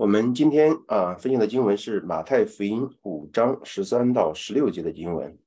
[0.00, 5.38] 我们今天啊分享的经文是马太福音五章十三到十六节的经文。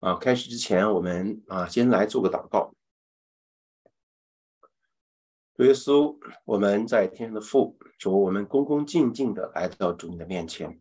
[0.00, 2.74] 啊，开始之前，我们啊先来做个祷告。
[5.54, 6.14] 主耶稣，
[6.44, 10.78] 我们在天上的父，主，我们恭恭敬敬的来到主你的面前。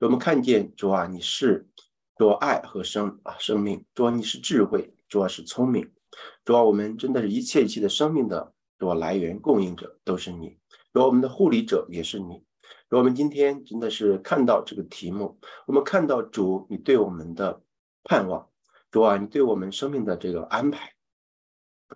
[0.00, 1.68] 我们看见主啊，你是
[2.16, 5.92] 主爱和生啊生命，主啊你是智慧，主啊是聪明，
[6.46, 10.56] 主啊我们真的是一切一切的生命的主来源供应者都是你。
[10.92, 12.42] 主，我们的护理者也是你。
[12.88, 17.62] 主，我们今天真的是看到这个题目，我们看到主你对我们的
[18.04, 18.48] 盼望，
[18.90, 20.94] 主啊，你对我们生命的这个安排，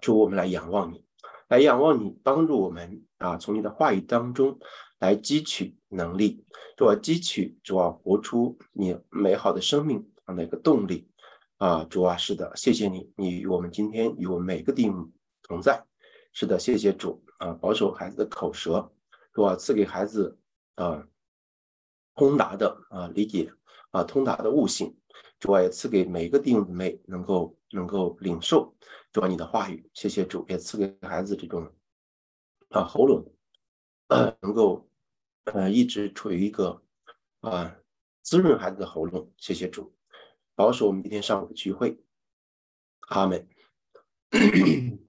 [0.01, 1.05] 主，我们来仰望你，
[1.49, 4.59] 来仰望你帮助我们啊，从你的话语当中
[4.99, 6.45] 来汲取能力，
[6.77, 11.09] 主啊，汲取主啊，活出你美好的生命啊那个动力
[11.57, 15.11] 啊，主啊，是的，谢谢你，你与我们今天与我们每个弟兄
[15.43, 15.83] 同在，
[16.35, 17.23] 是的，谢谢主。
[17.43, 18.93] 啊，保守孩子的口舌，
[19.35, 19.57] 是吧？
[19.57, 20.39] 赐给孩子
[20.77, 21.05] 啊
[22.15, 23.53] 通达的啊理解
[23.91, 24.97] 啊通达的悟性，
[25.41, 28.73] 主啊也赐给每一个弟兄姊妹能够能够领受
[29.13, 29.91] 主啊你的话语。
[29.93, 31.69] 谢谢主，也赐给孩子这种
[32.69, 33.35] 啊喉咙
[34.41, 34.89] 能够
[35.47, 36.81] 呃一直处于一个
[37.41, 37.77] 啊
[38.23, 39.33] 滋润孩子的喉咙。
[39.37, 39.93] 谢谢主，
[40.55, 41.99] 保守我们今天上午的聚会。
[43.09, 43.49] 阿门。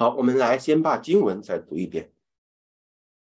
[0.00, 2.12] 好，我们来先把经文再读一遍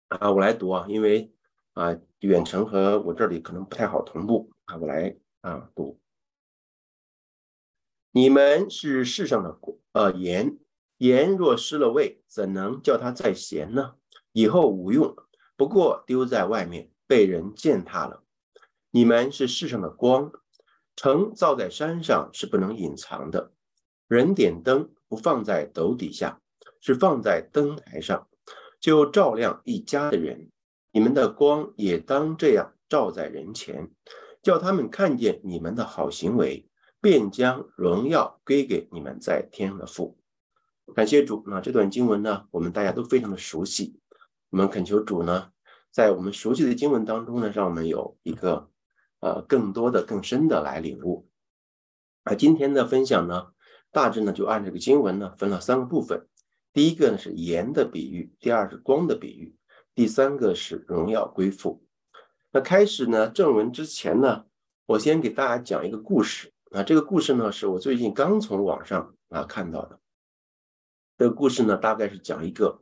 [0.08, 1.32] 啊，我来读啊，因为
[1.74, 6.00] 啊远程和我这里可能不太好同步啊，我来啊读。
[8.10, 9.60] 你们是世上的
[9.92, 10.58] 呃盐，
[10.98, 13.98] 盐若失了味，怎能叫它再咸呢？
[14.32, 15.16] 以后无用，
[15.56, 18.24] 不过丢在外面，被人践踏了。
[18.90, 20.32] 你们是世上的光，
[20.96, 23.54] 城造在山上是不能隐藏的。
[24.08, 26.42] 人点灯不放在斗底下。
[26.86, 28.28] 是放在灯台上，
[28.80, 30.52] 就照亮一家的人。
[30.92, 33.90] 你们的光也当这样照在人前，
[34.44, 36.70] 叫他们看见你们的好行为，
[37.02, 40.20] 便将荣耀归给你们在天上的父。
[40.94, 41.44] 感谢主。
[41.48, 44.00] 那这段经文呢，我们大家都非常的熟悉。
[44.52, 45.50] 我们恳求主呢，
[45.90, 48.70] 在我们熟悉的经文当中呢，让我们有一个
[49.22, 51.28] 呃更多的、更深的来领悟。
[52.26, 53.48] 而，今天的分享呢，
[53.92, 56.28] 大致呢就按这个经文呢分了三个部分。
[56.76, 59.56] 第一个呢是盐的比喻，第二是光的比喻，
[59.96, 61.82] 第三个是荣耀归父。
[62.52, 64.44] 那开始呢正文之前呢，
[64.86, 66.84] 我先给大家讲一个故事啊。
[66.84, 69.98] 这个故事呢是我最近刚从网上啊看到的。
[71.18, 72.82] 这个故事呢大概是讲一个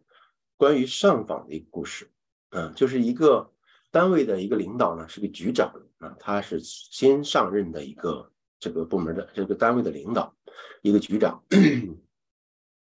[0.58, 2.09] 关于上访的一个故事，
[2.50, 3.52] 嗯，就是一个
[3.92, 10.36] 单位的一个领导呢是个局长啊，他是新上任的一个这个部门的这个单位的领导，
[10.82, 11.40] 一个局长。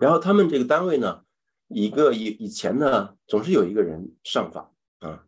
[0.02, 1.24] 然后他们这个单位呢，
[1.68, 5.24] 一个以以前呢，总是有一个人上访啊，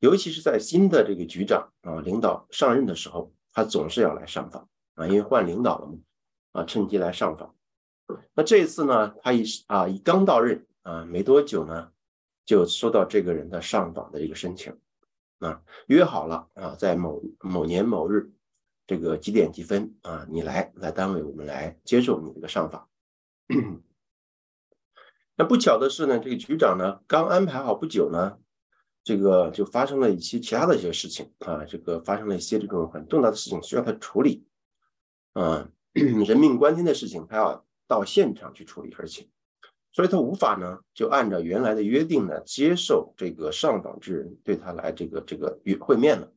[0.00, 5.96] 尤其是在新的这个局长啊领导上任的时候，他总是要来上访啊，因为换领导了嘛，
[6.50, 7.54] 啊，趁机来上访。
[8.34, 11.92] 那这一次呢，他一啊一刚到任啊没多久呢，
[12.44, 14.76] 就收到这个人的上访的一个申请
[15.38, 18.32] 啊，约好了啊，在某某年某日
[18.88, 22.88] 这个几点几分啊，你来来单位，我们来接受你这个上访。
[25.38, 28.38] 那不巧的是呢，这个局长呢刚安排好不久呢，
[29.04, 34.46] 这个就发生了一些其他的一些事情啊，这个发生了一些这种很重大的事情需要他处理，
[35.34, 39.28] 啊，人命关天的事情他要到现场去处理，而且，
[39.92, 46.32] 所以他无法呢就按照原来的约定呢接受这个上访之人对他来这个这个与会面了，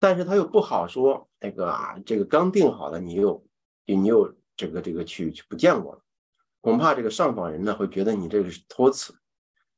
[0.00, 3.46] 但是他又不好说那个啊，这个刚定好了，你又
[3.86, 6.02] 你又这个这个去去不见我了。
[6.60, 9.14] 恐怕这个上访人呢会觉得你这个是托辞，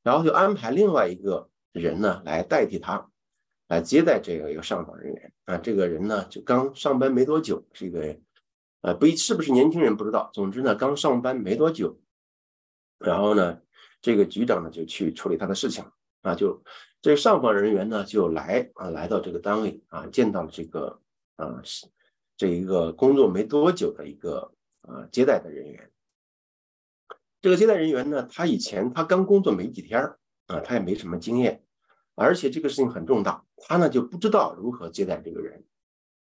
[0.03, 3.11] 然后就安排另外一个人呢来代替他，
[3.69, 5.59] 来接待这个一个上访人员啊。
[5.59, 8.17] 这个人呢就刚上班没多久，是一个
[8.81, 12.01] 呃不一是不是年轻人不知道，总之呢刚上班没多久，
[12.99, 13.61] 然后呢
[14.01, 15.85] 这个局长呢就去处理他的事情
[16.23, 16.63] 啊，就
[17.03, 20.99] 这个上访人员呢就来啊来到这个单位啊，见到了这个
[21.37, 21.63] 啊
[22.37, 24.51] 这一个工作没多久的一个
[24.81, 25.91] 啊接待的人员。
[27.43, 31.63] 这个接待人员呢，他以前他刚工作没几天儿啊，他也没什么经验，
[32.15, 35.65] 而且这个事情很重大，他呢就不知道如何接待这个人，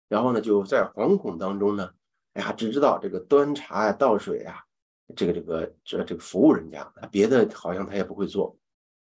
[0.08, 1.90] 然后呢就在惶恐当中呢，
[2.36, 4.64] 哎呀，只知道这个端茶呀、倒水呀，
[5.14, 8.58] 这个这个这这个服务人家，别的好像他也不会做。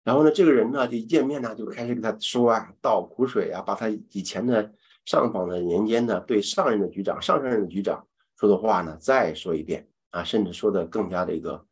[0.04, 4.74] 然后呢，这个人呢就一见面呢就开始给他说啊，倒苦水啊，把他以前的
[5.06, 8.06] 上访的年间呢对上任的局长、上上任的局长
[8.38, 11.66] 说的话呢再说一遍啊，甚至说的更加的一个。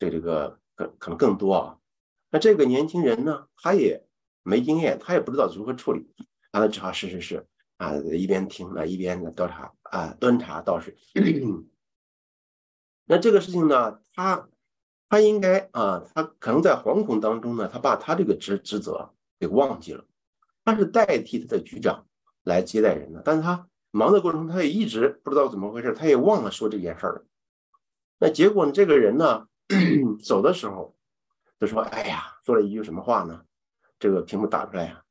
[0.00, 1.78] 对这个可可能更多啊，
[2.30, 4.02] 那这个年轻人呢，他也
[4.42, 6.10] 没经验，他也不知道如何处理，
[6.50, 10.96] 他只好是是是啊，一边听啊一边的倒茶啊端茶倒水。
[13.04, 14.48] 那这个事情呢，他
[15.08, 20.04] 他应该啊，他可能在惶恐当中呢，他把他这个职职责给忘记了，
[20.64, 22.06] 他是代替他的局长
[22.44, 27.24] 来接待人的，但是他忙的过程中，他也一直不知道怎么回事，他也忘了说这件事儿了。
[28.18, 29.48] 那结果呢，这个人呢
[30.22, 30.96] 走的时候
[31.60, 33.44] 就说：“哎呀，说了一句什么话呢？”
[34.00, 35.04] 这个屏幕打出来呀，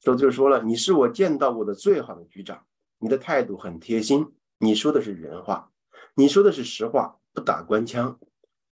[0.00, 2.64] 说就说了：“你是我见到过的最好的局长，
[2.98, 5.70] 你的态度很贴心，你说的是人话，
[6.14, 8.18] 你说的是实话，不打官腔。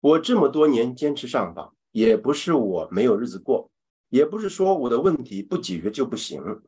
[0.00, 3.70] 我这么多年坚持上访，也不是我没有日子过，
[4.08, 6.62] 也不是说我的问题不解决就不行，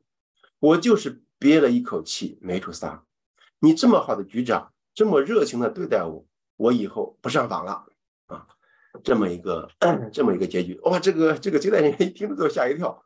[0.58, 3.04] 我就是憋了一口气没处撒。
[3.60, 6.26] 你这么好的局长，这么热情的对待我，
[6.56, 7.86] 我以后不上访了
[8.26, 8.46] 啊。”
[9.02, 9.68] 这么一个
[10.12, 11.00] 这么一个结局哇！
[11.00, 13.04] 这个这个接待人员一听了都吓一跳。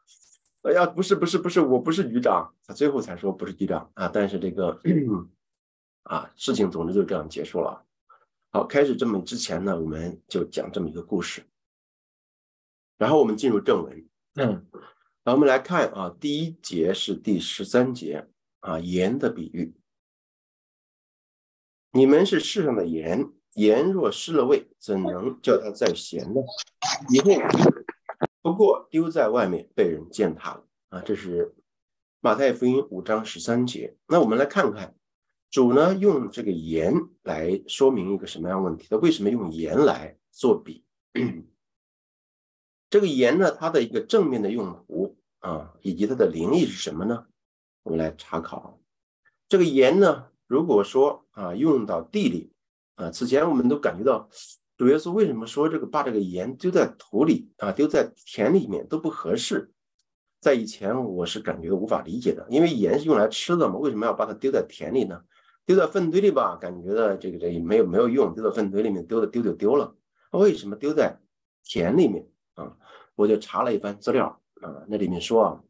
[0.64, 2.54] 哎呀，不是不是不是，我不是局长。
[2.66, 4.06] 他最后才说不是局长啊。
[4.06, 4.78] 但是这个
[6.02, 7.86] 啊，事情总之就这样结束了。
[8.50, 11.42] 好，开始这么之前呢，我们就讲这么一个故事。
[12.98, 14.06] 然后我们进入正文。
[14.34, 14.66] 嗯，
[15.24, 18.28] 好，我们来看啊，第一节是第十三节
[18.60, 19.74] 啊，盐的比喻。
[21.92, 23.32] 你们是世上的盐。
[23.54, 26.40] 盐若失了味，怎能叫它再咸呢？
[27.10, 27.32] 以后
[28.40, 31.02] 不过丢在外面被人践踏了啊！
[31.04, 31.56] 这是
[32.20, 33.96] 马太福音五章十三节。
[34.06, 34.94] 那我们来看看
[35.50, 38.86] 主呢用这个盐来说明一个什么样问题？
[38.88, 40.84] 他为什么用盐来做比？
[42.88, 47.26] 这个盐呢，它的一个正面的用途啊，以及它的灵意是什么呢？
[47.82, 48.78] 我们来查考
[49.48, 52.52] 这个盐呢，如果说啊用到地里。
[52.98, 54.28] 啊，此前我们都感觉到
[54.76, 59.72] 主耶稣为什么说这个把这个盐丢在土里啊，丢在田里面都不合适。
[60.40, 65.20] 在以前我是感觉无法理解的，因为盐是用来吃的嘛，为什么要把它丢在田里呢？
[65.64, 69.94] 丢在粪堆里吧，感觉到这个这没有没有用，丢到粪堆里面丢的丢就丢了。
[70.30, 71.18] 为什么丢在
[71.64, 72.76] 田里面啊？
[73.14, 75.60] 我就查了一番资料啊，那里面说啊，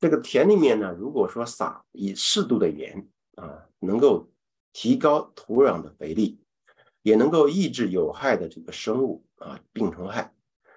[0.00, 4.28] 这个田里面呢，如果说撒以适度的盐啊，能够
[4.72, 6.41] 提高土壤的肥力。
[7.02, 10.32] 也能够抑制有害的这个生物啊病虫害，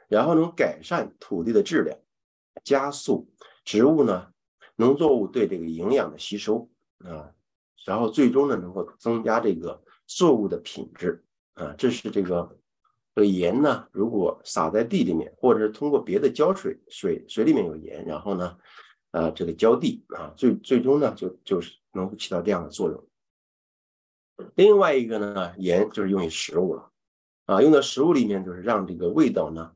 [0.07, 1.98] 然后能改善土地的质量，
[2.63, 3.30] 加速
[3.63, 4.27] 植物呢
[4.75, 6.69] 农作物对这个营养的吸收
[7.00, 7.31] 啊，
[7.86, 11.24] 然后最终呢能够增加这个作物的品质
[11.54, 11.74] 啊。
[11.77, 12.57] 这是这个
[13.13, 18.57] 这个盐呢，如果撒在地里面，或者是通过别的浇水水水里面有盐，然后呢
[19.12, 23.07] 呃这个浇地啊，最最终呢就就是能够起到这样的作用。
[24.55, 26.91] 另外一个呢，盐就是用于食物了，
[27.45, 29.71] 啊，用到食物里面就是让这个味道呢，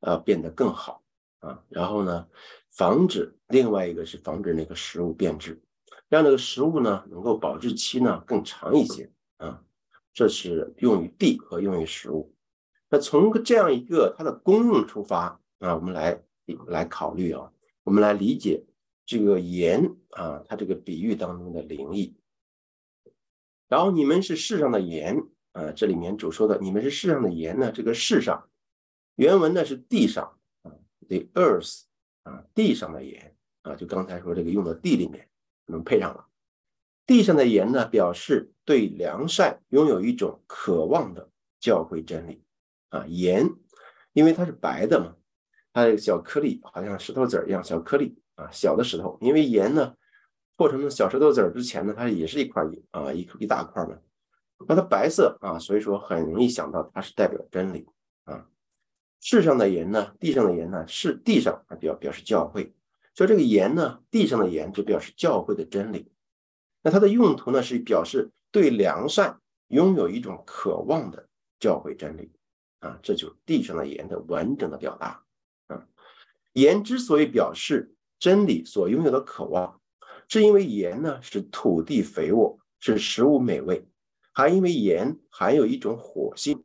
[0.00, 1.02] 啊变得更好
[1.40, 2.26] 啊，然后呢，
[2.70, 5.60] 防止另外一个是防止那个食物变质，
[6.08, 9.62] 让这个食物呢能够保质期呢更长一些啊，
[10.12, 12.34] 这是用于地和用于食物。
[12.90, 16.22] 那从这样一个它的功用出发啊，我们来
[16.66, 17.50] 来考虑啊，
[17.82, 18.64] 我们来理解
[19.06, 22.14] 这个盐啊，它这个比喻当中的灵异。
[23.74, 27.72] 然后你们是世上的盐啊，这里面主说的你们是世上的盐呢。
[27.72, 28.48] 这个世上
[29.16, 30.70] 原文呢是地上啊
[31.08, 31.80] ，the earth
[32.22, 35.28] 啊，地上的盐啊，就刚才说这个用的地里面
[35.66, 36.24] 能配上了。
[37.04, 41.28] 地上的盐呢，表示对良善拥有一种渴望的
[41.58, 42.44] 教会真理
[42.90, 43.04] 啊。
[43.08, 43.50] 盐
[44.12, 45.16] 因为它是白的嘛，
[45.72, 49.96] 它个小颗粒好像石头子儿一样小颗粒啊，小的石头，因为盐呢。
[50.56, 53.98] 破成小石头子儿之前呢，它也是一块一啊一一大块嘛，
[54.68, 57.86] 那它白色啊，所以说很容易想到它是代表真理
[58.24, 58.46] 啊。
[59.20, 62.72] 世上的盐呢，地上的盐呢，是地上啊表表示教会，
[63.14, 66.12] 所以这个盐呢，地上的盐就表示教会的真理。
[66.82, 72.30] 那它的用途呢，是表示对良善拥有一种渴望的教会真理
[72.78, 75.24] 啊，这就是地上的盐的完整的表达
[75.66, 75.84] 啊。
[76.52, 79.80] 盐之所以表示真理所拥有的渴望。
[80.28, 83.86] 是因为盐呢使土地肥沃，使食物美味，
[84.32, 86.64] 还因为盐含有一种火性，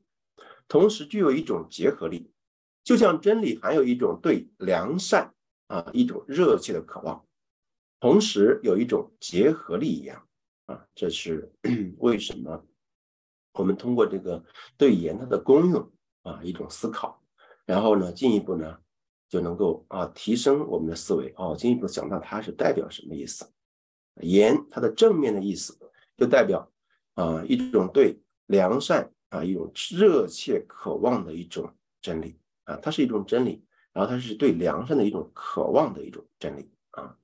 [0.68, 2.32] 同时具有一种结合力，
[2.84, 5.34] 就像真理含有一种对良善
[5.68, 7.26] 啊一种热切的渴望，
[8.00, 10.28] 同时有一种结合力一样
[10.66, 11.52] 啊，这是
[12.00, 12.66] 为什么？
[13.54, 14.44] 我们通过这个
[14.78, 17.22] 对盐它的功用啊一种思考，
[17.66, 18.80] 然后呢进一步呢。
[19.30, 23.50] 就能够啊提升我们的思维哦，进一步想到它是代表什么意思？
[24.22, 25.78] 言它的正面的意思
[26.18, 26.70] 就代表
[27.14, 37.16] 啊一种对良善啊一种热切渴望的一种真理啊，它是一种真理，然后它是对良善的一种渴望的一种真理啊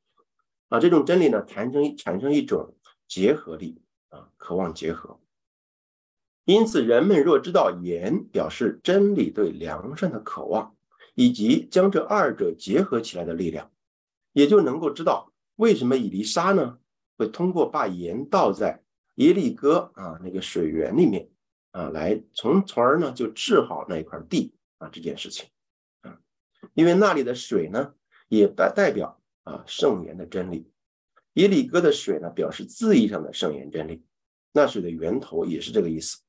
[0.69, 2.75] 啊，这种真理呢，产生产生一种
[3.07, 5.19] 结合力啊，渴望结合。
[6.45, 10.75] 因此，人们若知道言表示真理对良善的渴望，
[11.15, 13.71] 以及将这二者结合起来的力量，
[14.33, 16.77] 也就能够知道为什么以利沙呢
[17.17, 18.83] 会通过把盐倒在
[19.15, 21.29] 耶利哥啊那个水源里面
[21.71, 25.47] 啊来从从而呢就治好那一块地啊这件事情
[26.01, 26.19] 啊，
[26.73, 27.93] 因为那里的水呢
[28.27, 30.69] 也代代表啊圣言的真理，
[31.33, 34.03] 耶利哥的水呢表示字义上的圣言真理，
[34.51, 36.19] 那水的源头也是这个意思。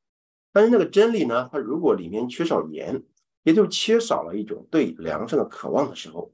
[0.52, 1.48] 但是那个真理呢？
[1.52, 3.02] 它如果里面缺少盐，
[3.46, 6.32] 也就缺少了一种对良善的渴望的时候，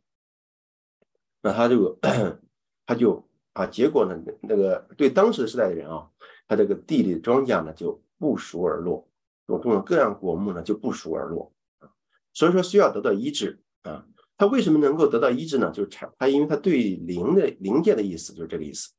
[1.42, 1.98] 那他这个
[2.86, 6.08] 他就啊，结果呢，那个对当时的时代的人啊，
[6.48, 9.06] 他这个地里的庄稼呢就不熟而落，
[9.46, 11.92] 所种的各样果木呢就不熟而落啊，
[12.32, 14.06] 所以说需要得到医治啊。
[14.38, 15.70] 他为什么能够得到医治呢？
[15.70, 18.90] 就是产他因为他对灵的灵界的意思就是这个意思，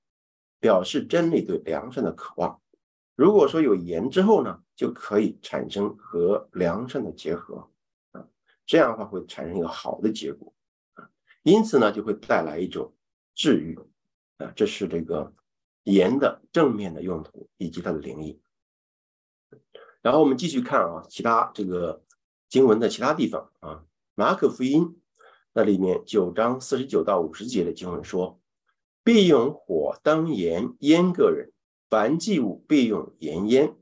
[0.60, 2.62] 表示真理对良善的渴望。
[3.16, 7.68] 如果说有盐之后呢，就可以产生和良善的结合，
[8.66, 10.54] 这样的话会产生一个好的结果
[10.94, 11.10] 啊，
[11.44, 12.94] 因此呢就会带来一种
[13.36, 13.78] 治愈
[14.38, 15.34] 啊，这是这个
[15.84, 18.40] 盐的正面的用途以及它的灵异。
[20.02, 22.04] 然后我们继续看啊，其他这个
[22.50, 23.84] 经文的其他地方啊，
[24.16, 25.00] 马可福音
[25.54, 28.40] 那里面九章四十九到五十节的经文说，
[29.04, 31.52] 必用火当盐腌个人。
[31.90, 33.76] 凡祭物必用盐腌，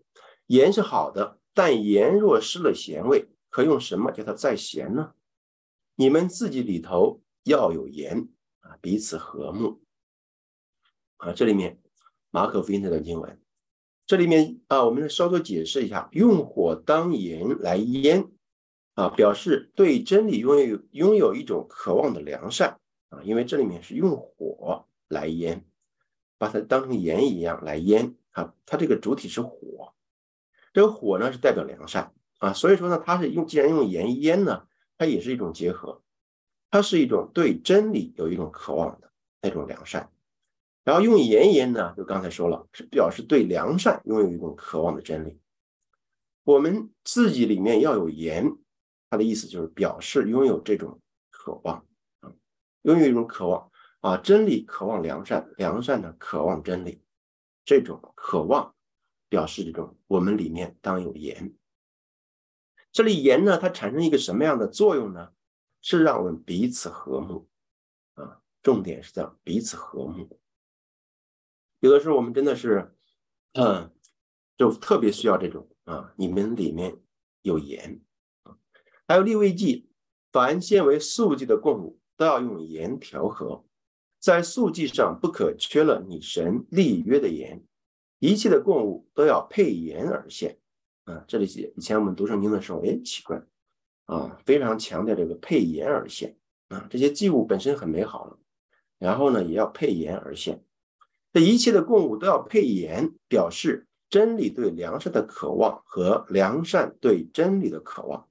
[0.48, 5.14] 盐是好的，但盐若失了咸味，可用什么叫它再咸呢？
[5.94, 8.28] 你们自己里头要有盐
[8.62, 9.84] 啊，彼此和睦
[11.18, 11.32] 啊。
[11.34, 11.80] 这里面
[12.32, 13.40] 马可福音这段经文，
[14.08, 18.28] 这里面啊，我们稍作解释一下，用火当盐来腌
[18.96, 22.80] 啊，表示对真理拥有拥有一种渴望的良善
[23.10, 25.64] 啊，因为这里面是用火来腌。
[26.38, 29.94] 把它当成盐一样来腌啊，它这个主体是火，
[30.74, 34.66] 这个火呢是代表良善啊，所以说呢，它是用既然用盐腌呢，
[34.98, 36.02] 它也是一种结合，
[36.72, 39.12] 它是一种对真理有一种渴望的
[39.44, 40.10] 那种良善，
[40.84, 45.40] 然后用盐腌呢，就刚才说了，是表示对良善拥有一种渴望的真理。
[46.44, 48.52] 我们自己里面要有盐，
[49.12, 51.86] 它的意思就是表示拥有这种渴望
[52.22, 52.34] 啊，
[52.82, 53.70] 拥有一种渴望。
[54.00, 57.04] 啊，真理渴望良善，良善呢渴望真理，
[57.64, 58.74] 这种渴望
[59.30, 61.54] 表示这种我们里面当有盐。
[62.92, 65.32] 这里盐呢，它产生一个什么样的作用呢？
[65.82, 67.50] 是让我们彼此和睦
[68.14, 70.40] 啊，重点是在彼此和睦。
[71.80, 72.94] 有的时候我们真的是，
[73.54, 73.92] 嗯，
[74.58, 76.96] 就特别需要这种啊，你们里面
[77.42, 78.00] 有盐
[78.44, 78.56] 啊，
[79.08, 79.90] 还有立位记，
[80.32, 83.66] 凡先为素祭的供物都要用盐调和。
[84.20, 87.66] 在素祭上不可缺了你神立约的盐，
[88.20, 90.60] 一切的供物都要配盐而献。
[91.06, 93.42] 啊，这里写以前我们读圣经的时候，哎，奇怪，
[94.06, 96.38] 啊，非常强调这个配盐而献。
[96.70, 98.38] 啊，这些祭物本身很美好了，
[98.98, 100.64] 然后呢，也要配盐而献。
[101.34, 108.28] 这一切的供物都要配盐，表示真理对良善的渴望和良善对真理的渴望，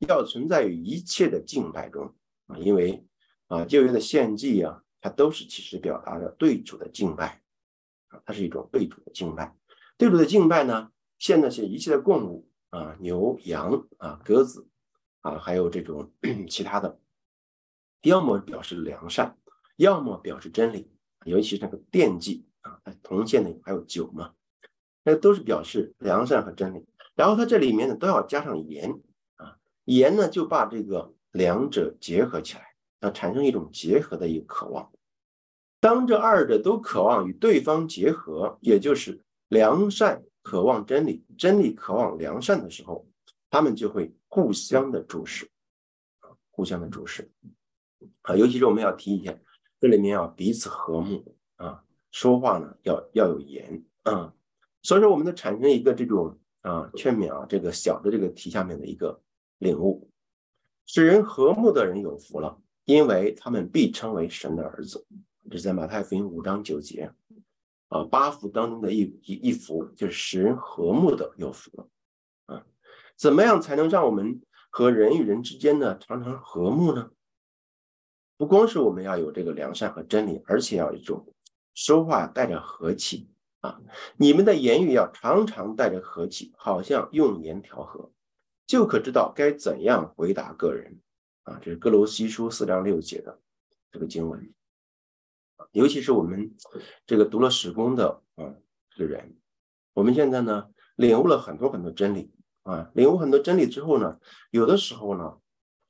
[0.00, 2.14] 要存在于一切的敬拜中。
[2.46, 3.04] 啊，因为
[3.46, 4.82] 啊，旧约的献祭啊。
[5.02, 7.40] 它都是其实表达的对主的敬拜
[8.08, 9.56] 啊，它是一种对主的敬拜。
[9.96, 14.66] 对主的敬拜呢，现那些一切的供物啊，牛羊啊，鸽子
[15.20, 16.10] 啊，还有这种
[16.50, 16.98] 其他的，
[18.02, 19.36] 要么表示良善，
[19.76, 20.90] 要么表示真理。
[21.26, 24.32] 尤其是那个奠祭啊，铜线的还有酒嘛，
[25.04, 26.84] 那都是表示良善和真理。
[27.14, 28.98] 然后它这里面呢，都要加上盐
[29.36, 32.66] 啊，盐呢就把这个两者结合起来。
[33.02, 34.92] 要产生一种结合的一个渴望，
[35.80, 43.06] 当这二者都渴望与对方结合，也就是良善渴望真理，真理渴望良善的时候，
[43.48, 45.50] 他们就会互相的注视，
[46.50, 47.30] 互相的注视，
[48.22, 49.36] 啊，尤其是我们要提一下，
[49.80, 54.34] 这里面要彼此和睦啊，说话呢要要有言啊，
[54.82, 59.20] 所以说我们就产生一个这种啊劝勉啊，这个小的这个题下面的一个
[59.58, 60.10] 领悟，
[60.86, 62.60] 使人和睦的人有福了。
[62.86, 65.06] 因为他们必称为神的儿子，
[65.48, 67.08] 这是在马太福音五章九节。
[67.90, 71.88] 啊，八福当中的一一一幅，就是使人和睦的有福
[72.46, 72.64] 啊。
[73.16, 77.10] 怎么样才能让我们和人与人之间呢常常和睦呢？
[78.36, 81.34] 不光是我们要有这个良善和真理，而且要一种
[81.74, 83.28] 说话带着和气
[83.60, 83.78] 啊。
[84.16, 88.10] 你们的言语要常常带着和气，好像用言调和，
[88.66, 90.98] 就可知道该怎样回答个人。
[91.42, 93.40] 啊，这是哥罗西书四章六节的
[93.90, 94.50] 这个经文。
[95.72, 96.54] 尤其是我们
[97.06, 98.54] 这个读了史工的啊
[98.90, 99.36] 这个人，
[99.94, 104.18] 我们现在呢领悟了很多很多真理啊，领悟很多真理之后呢，
[104.50, 105.38] 有的时候呢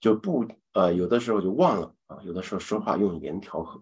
[0.01, 3.81] 就不呃，有的时候就忘了啊，有的时候说话用言调和，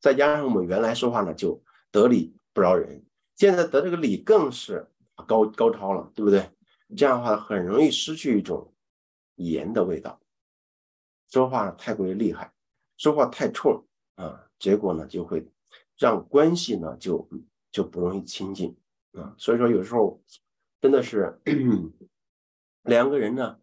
[0.00, 3.04] 再加上我们原来说话呢就得理不饶人，
[3.36, 4.90] 现在得这个理更是
[5.26, 6.50] 高高超了，对不对？
[6.96, 8.74] 这样的话很容易失去一种
[9.36, 10.20] 言的味道，
[11.30, 12.52] 说话太过于厉害，
[12.96, 14.47] 说话太冲啊。
[14.58, 15.46] 结果呢，就会
[15.96, 17.28] 让关系呢就
[17.70, 18.76] 就不容易亲近
[19.12, 19.34] 啊。
[19.38, 20.20] 所以说，有时候
[20.80, 21.38] 真的是
[22.82, 23.58] 两个人呢，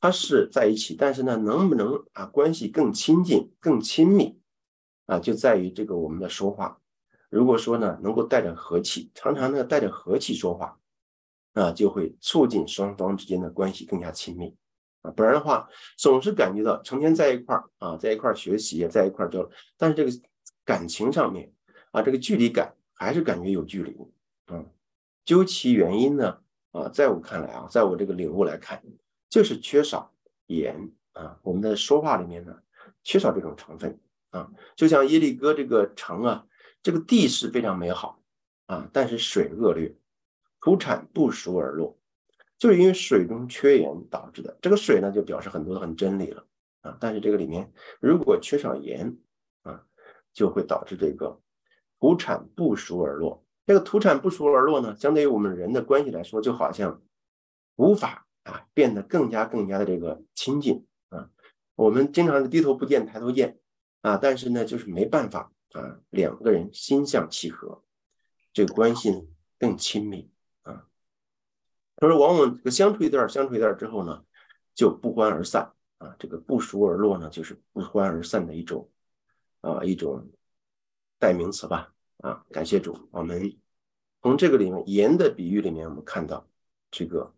[0.00, 4.38] 他是在一起，但是呢，能不能啊关系更亲近、更亲密
[5.06, 6.80] 啊，就在于这个我们的说话。
[7.28, 10.78] 如果说呢，能够带着和气，常常呢带着和气说话
[11.54, 14.54] 啊，就会促进双方之间的关系更加亲密
[15.02, 15.10] 啊。
[15.10, 20.10] 不然的话，总是感觉到成天在一块儿啊，在一块儿学习，在一块儿交流，但是这个。
[20.68, 21.50] 感情上面
[21.92, 23.96] 啊，这个距离感还是感觉有距离，
[24.48, 24.70] 嗯，
[25.24, 26.38] 究其原因呢，
[26.72, 28.82] 啊，在我看来啊，在我这个领悟来看，
[29.30, 30.12] 就是缺少
[30.48, 32.54] 盐啊，我们的说话里面呢，
[33.02, 33.98] 缺少这种成分
[34.28, 36.46] 啊，就像耶利哥这个城啊，
[36.82, 38.22] 这个地势非常美好
[38.66, 39.96] 啊，但是水恶劣，
[40.60, 41.98] 土产不熟而落，
[42.58, 44.54] 就是因为水中缺盐导致的。
[44.60, 46.44] 这个水呢，就表示很多的很真理了
[46.82, 49.16] 啊，但是这个里面如果缺少盐。
[50.38, 51.40] 就会导致这个
[51.98, 53.44] 土产不熟而落。
[53.66, 57.02] 这个土产不熟而落呢，相对于我们人的关系来说，就好像
[57.74, 61.28] 无法啊变得更加更加的这个亲近啊。
[61.74, 63.58] 我们经常是低头不见抬头见
[64.02, 67.82] 啊，但是呢，就是没办法啊，两个人心向契合，
[68.52, 69.28] 这个关系
[69.58, 70.30] 更亲密
[70.62, 70.86] 啊。
[71.96, 74.22] 他说，往往这个相处一段相处一段之后呢，
[74.72, 76.14] 就不欢而散啊。
[76.16, 78.88] 这个不熟而落呢，就是不欢而散的一种。
[79.60, 80.30] 啊，一种
[81.18, 81.92] 代名词吧。
[82.18, 83.56] 啊，感谢主，我们
[84.22, 86.44] 从这个里面盐的比喻里面，我们看到
[86.90, 87.32] 这个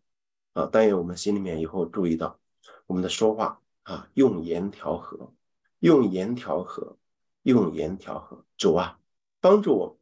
[0.55, 2.41] 啊，但愿我们心里面以后注意到
[2.87, 5.35] 我们的说话啊，用盐调和，
[5.81, 6.97] 用盐调和，
[7.43, 8.43] 用盐调和。
[8.57, 8.99] 主啊，
[9.39, 9.99] 帮助我，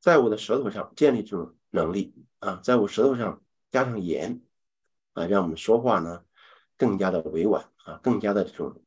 [0.00, 4.42] 在我的舌头上建立这种能力啊，在我舌头上加上盐
[5.12, 6.24] 啊，让我们说话呢
[6.76, 8.82] 更加的委婉啊，更加的这种。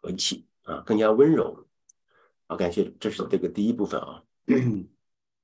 [0.00, 1.66] 和气啊，更加温柔
[2.46, 2.56] 啊！
[2.56, 4.22] 感谢，这是这个第一部分啊。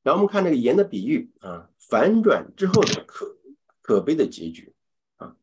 [0.03, 3.37] 然后我们看这个盐的比喻啊，反转之后的可
[3.81, 4.75] 可悲的结局
[5.17, 5.37] 啊。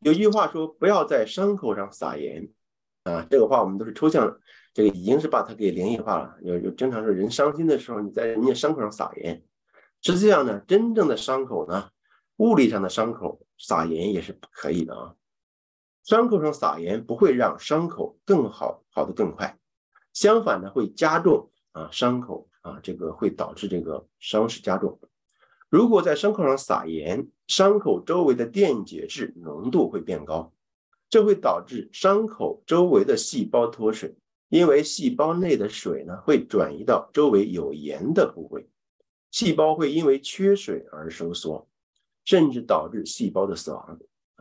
[0.00, 2.48] 有句话说：“不要在伤口上撒盐
[3.04, 4.40] 啊。”这个话我们都是抽象，
[4.74, 6.36] 这个已经是把它给灵异化了。
[6.42, 9.42] 有有经常说，人伤心的时候，你在人家伤口上撒盐。
[10.00, 11.88] 实际上呢，真正的伤口呢，
[12.38, 15.14] 物理上的伤口撒盐也是不可以的啊。
[16.04, 19.56] 伤口上撒盐不会让伤口更好好的更快，
[20.12, 24.98] 相反呢会加重啊伤口啊这个会导致这个伤势加重。
[25.68, 30.52] 如果在伤口上撒盐，伤口周围的电解质浓度会变高，
[31.08, 34.14] 这会导致伤口周围的细胞脱水，
[34.48, 38.68] 因为细胞内的水呢会转移到周围有盐的部位，
[39.30, 41.66] 细胞会因为缺水而收缩，
[42.24, 43.98] 甚至导致细胞的死亡。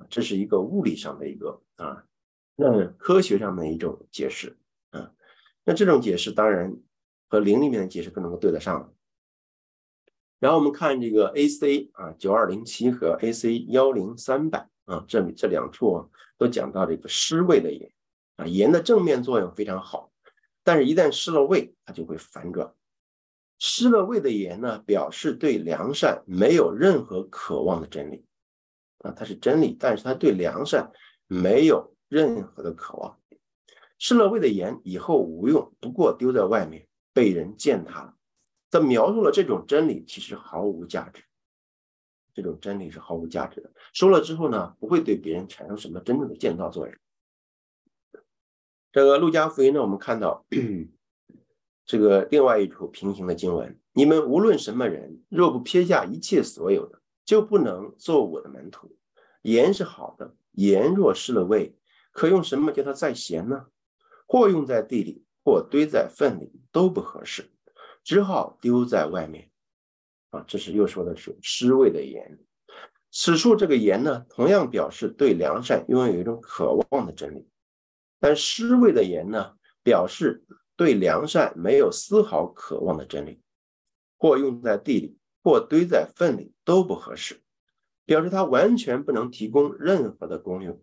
[0.09, 2.03] 这是一个物理上的一个啊，
[2.55, 4.57] 那科学上的一种解释
[4.91, 5.11] 啊，
[5.63, 6.75] 那这种解释当然
[7.29, 8.93] 和零里面的解释不能够对得上。
[10.39, 17.91] 然后我们看这个 AC 啊九二零七和 AC 幺零三百啊，这这两处都讲到这个湿味的盐
[18.37, 20.11] 啊，盐的正面作用非常好，
[20.63, 22.73] 但是一旦失了味，它就会反转。
[23.59, 28.25] 失了味的盐呢，表示对良善没有任何渴望的真理。
[29.01, 30.91] 啊，它是真理，但是他对良善
[31.27, 33.17] 没有任何的渴望。
[33.97, 38.15] 失了味的盐以后无用，不过丢在外面被人践踏了。
[38.71, 41.23] 他描述了这种真理其实毫无价值，
[42.33, 43.71] 这种真理是毫无价值的。
[43.93, 46.95] 说了之后呢，不会对别人产生什么真正的建造作用。
[48.91, 50.45] 这个路加福音呢，我们看到
[51.85, 57.00] 这个另外一处平行的经文：你们无论什么人，若不撇下一切所有的。
[57.25, 58.97] 就不能做我的门徒。
[59.43, 61.75] 盐是好的，盐若失了味，
[62.11, 63.67] 可用什么叫它再咸呢？
[64.27, 67.49] 或用在地里，或堆在粪里，都不合适，
[68.03, 69.49] 只好丢在外面。
[70.29, 72.39] 啊，这是又说的是失味的盐。
[73.11, 77.49] 此处这个盐呢，同样表示对良善拥有一种渴望的真理，
[78.19, 79.53] 但失味的盐呢，
[79.83, 80.45] 表示
[80.77, 83.41] 对良善没有丝毫渴望的真理，
[84.17, 85.17] 或用在地里。
[85.43, 87.41] 或堆在粪里都不合适，
[88.05, 90.81] 表示它完全不能提供任何的功用。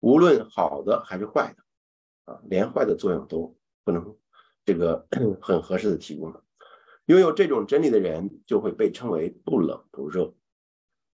[0.00, 4.16] 无论好的还是坏的，啊，连坏的作用都不能
[4.64, 5.06] 这个
[5.40, 6.42] 很合适的提供了。
[7.06, 10.34] 拥有这种真理的人，就会被称为不冷不热。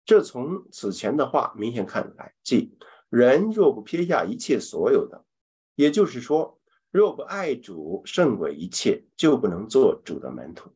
[0.05, 2.77] 这从此前的话明显看来，即
[3.09, 5.25] 人若不撇下一切所有的，
[5.75, 10.71] 也就是说，若不爱主胜过一切，就不能做主的门徒。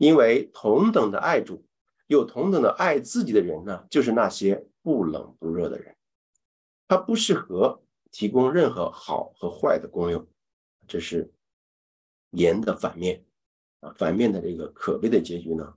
[0.00, 1.62] 因为同等的爱主，
[2.06, 5.94] 又同等的爱自己的人呢，就是那些不冷不热的人。
[6.88, 10.26] 他不适合提供任何好和坏的功用，
[10.88, 11.30] 这是
[12.30, 13.22] 盐的反面
[13.80, 13.92] 啊。
[13.98, 15.74] 反面的这个可悲的结局呢，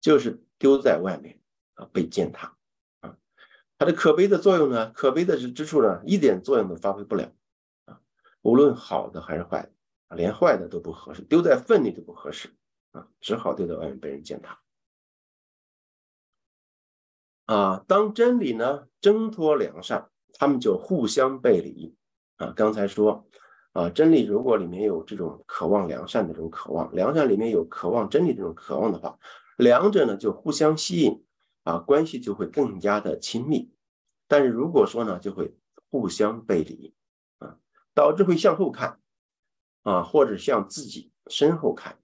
[0.00, 1.40] 就是丢在外面
[1.74, 2.56] 啊，被践踏
[3.00, 3.16] 啊。
[3.76, 7.28] 它的可悲的作用呢，可悲的是之处呢，一点作用都发挥不了
[7.86, 8.00] 啊。
[8.42, 12.54] 无论好的还是坏的，连坏的都不合适，丢在粪里都不合适
[12.94, 14.58] 啊，只好丢在外面被人践踏。
[17.44, 20.10] 啊，当真理呢挣脱良善。
[20.36, 21.94] 他们就互相背离
[22.38, 22.52] 啊！
[22.56, 23.24] 刚才说
[23.70, 29.16] 啊，真理如果里面有这种渴望良善的这种渴望，良善里面有渴望真理这种渴望的话，
[29.58, 31.24] 两者呢就互相吸引
[31.62, 33.72] 啊，关系就会更加的亲密。
[34.26, 35.56] 但是如果说呢，就会
[35.88, 36.92] 互相背离
[37.38, 37.56] 啊，
[37.94, 38.98] 导致会向后看
[39.84, 41.96] 啊，或者向自己身后看，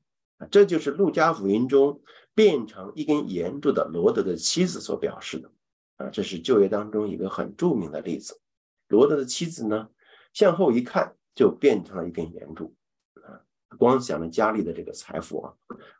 [0.50, 2.00] 这就是路加福音中
[2.34, 5.50] 变成一根圆柱的罗德的妻子所表示的。
[5.96, 8.40] 啊，这是旧约当中一个很著名的例子。
[8.88, 9.88] 罗德的妻子呢，
[10.32, 12.74] 向后一看，就变成了一根圆柱。
[13.22, 13.42] 啊，
[13.76, 15.52] 光想着家里的这个财富啊，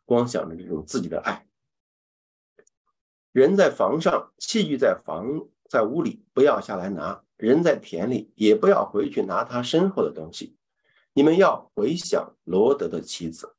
[0.07, 1.47] 光想着这种自己的爱。
[3.33, 10.57] 人在房上，器具在房在屋里，不要下来拿；人在田里，也不要回去拿他身后的东西。
[11.13, 13.55] 你们要回想罗德的妻子，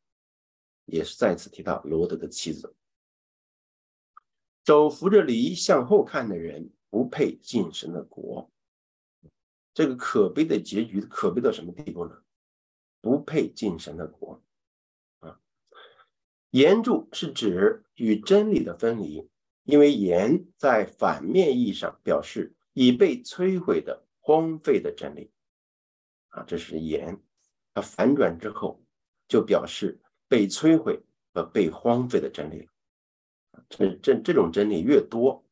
[0.91, 2.75] 也是再次提到罗德的妻子。
[4.65, 8.51] 手扶着犁向后看的人，不配进神的国。
[9.73, 12.21] 这个可悲的结局，可悲到什么地步呢？
[12.99, 14.43] 不配进神的国
[15.21, 15.39] 啊！
[16.49, 19.29] 言柱是指与真理的分离，
[19.63, 25.31] 因为言在反面意义上表示已被摧毁的、荒废的真理
[26.27, 26.43] 啊。
[26.43, 27.17] 这是言，
[27.73, 28.83] 它反转之后
[29.29, 30.00] 就表示
[30.31, 32.69] 被摧毁和被荒废的真理。
[33.67, 35.43] 这这这种真理越多，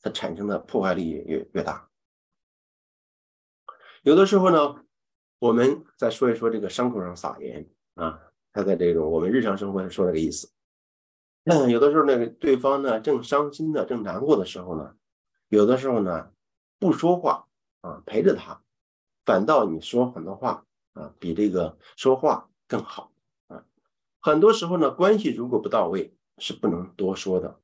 [0.00, 1.90] 它产生的破坏力也越越大。
[4.04, 4.84] 有的时候呢，
[5.40, 8.20] 我们再说一说这个伤口上撒盐啊，
[8.52, 10.48] 他在这种我们日常生活说这个意思。
[11.42, 14.94] 那 有的时候那个对方呢正伤心的、正难过的时候呢，
[15.48, 16.30] 有的时候呢
[16.78, 17.48] 不说话
[17.80, 18.62] 啊，陪着他，
[19.24, 23.12] 反倒你说很多话啊，比这个说话更好。
[24.20, 26.14] 很多时候呢，关系如果不到位。
[26.40, 27.60] 是不能多说的，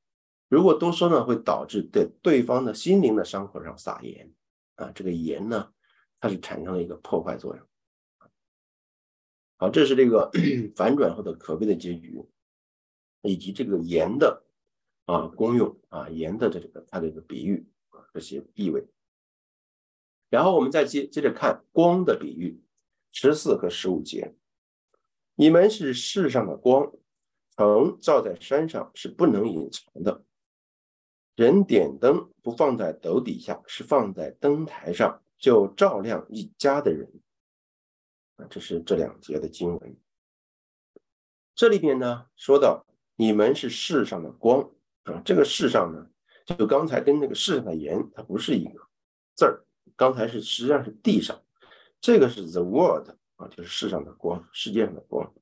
[0.49, 4.29] 如果多说呢，会导致在对方的心灵的伤口上撒盐
[4.75, 5.71] 啊，这个盐呢，
[6.19, 7.65] 它是产生了一个破坏作用。
[9.55, 10.29] 好，这是这个
[10.75, 12.21] 反转后的可悲的结局，
[13.21, 14.43] 以及这个盐的
[15.05, 18.85] 啊功用啊盐的这个它的一个比喻啊这些意味。
[20.29, 22.61] 然后我们再接接着看光的比喻，
[23.13, 24.35] 十四和十五节，
[25.35, 26.91] 你们是世上的光。
[27.57, 30.25] 城照在山上是不能隐藏的。
[31.35, 37.09] 人点灯不放在斗底下，是放在灯台上，就照亮一家的人。
[38.35, 39.97] 啊，这是这两节的经文。
[41.53, 44.69] 这里边呢说到，你们是世上的光
[45.03, 45.21] 啊。
[45.23, 46.09] 这个世上呢，
[46.45, 48.89] 就刚才跟那个世上的盐，它不是一个
[49.33, 49.65] 字儿。
[49.95, 51.41] 刚才是实际上是地上，
[52.01, 55.33] 这个是 the world 啊，就是世上的光，世界上的光。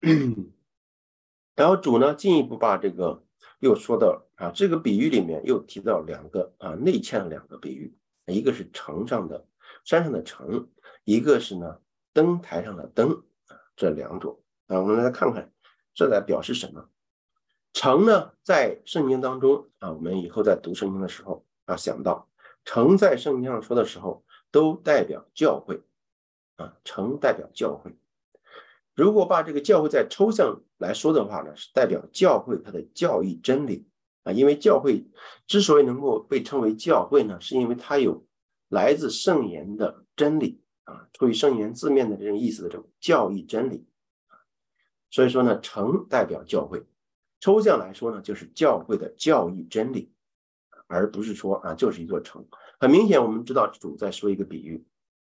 [1.54, 3.22] 然后主呢进一步把这个
[3.60, 7.94] 又说到啊，这个比喻里面又提到两个啊内嵌两个比喻，
[8.26, 9.46] 一个是城上的
[9.84, 10.68] 山上的城，
[11.04, 11.78] 一个是呢
[12.12, 13.10] 灯台上的灯
[13.46, 15.52] 啊，这两种啊，我们来看看
[15.94, 16.88] 这在表示什么。
[17.72, 22.28] 城呢在圣经当中啊，我们以后在读圣经的时候啊想到，
[22.64, 25.80] 城在圣经上说的时候都代表教会
[26.62, 27.90] 啊，城代表教会。
[28.94, 33.86] 如果把这个教会在抽象来说的话呢，是代表教会它的教义真理
[34.22, 35.04] 啊，因为教会
[35.46, 38.24] 之所以能够被称为教会呢，是因为它有
[38.68, 43.86] 来自圣言的真理啊，出于圣言字面的这种意思的这种教义真理，
[45.10, 46.84] 所以说呢，城代表教会，
[47.40, 50.12] 抽象来说呢，就是教会的教义真理，
[50.86, 52.46] 而不是说啊，就是一座城。
[52.78, 54.84] 很明显，我们知道主在说一个比喻，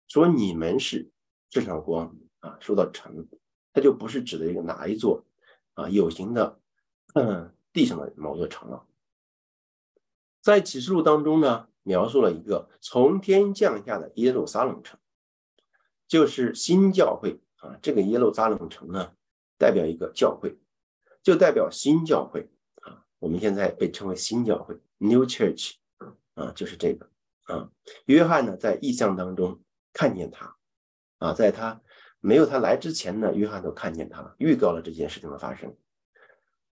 [0.09, 1.11] 说你们是
[1.49, 3.29] 这场光啊，说到城。
[3.73, 5.23] 它就不是指的一个哪一座
[5.75, 6.59] 啊有形的
[7.13, 8.87] 嗯地上的某座城了。
[10.41, 14.99] 在启示录当中呢，描述了一个从天降下的耶路撒冷城，
[16.09, 17.77] 就是新教会啊。
[17.83, 19.13] 这个耶路撒冷城呢，
[19.59, 20.57] 代表一个教会，
[21.23, 22.49] 就代表新教会
[22.81, 23.05] 啊。
[23.19, 25.75] 我们现在被称为新教会 （New Church）
[26.33, 27.11] 啊，就是这个
[27.43, 27.71] 啊。
[28.07, 29.61] 约翰呢，在异象当中
[29.93, 30.57] 看见他
[31.19, 31.81] 啊，在他
[32.21, 35.75] 没有他来之前呢，约翰都看见他了，预告了这件事情的发生。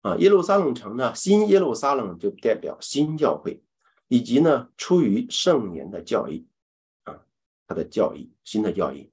[0.02, 3.62] 啊，耶路撒冷城呢，新耶路撒冷就代表新教会，
[4.08, 6.48] 以及呢出于圣言的教义，
[7.04, 7.22] 啊，
[7.68, 9.12] 他的教义，新的教义。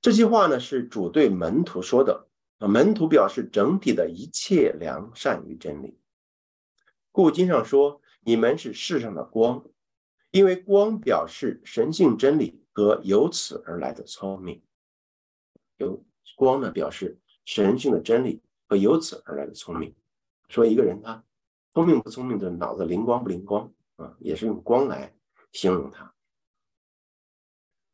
[0.00, 2.26] 这句话呢是主对门徒说的，
[2.58, 5.98] 啊，门徒表示整体的一切良善与真理。
[7.12, 9.64] 故经上说，你们是世上的光，
[10.32, 14.62] 因为光表示神性真理和由此而来的聪明。
[15.78, 16.04] 由
[16.36, 18.42] 光呢，表示神性的真理。
[18.68, 19.94] 和由此而来的聪明，
[20.48, 21.22] 说一个人他
[21.72, 25.14] 聪明不聪明的脑子灵光不灵光啊，也是用光来
[25.52, 26.12] 形容他。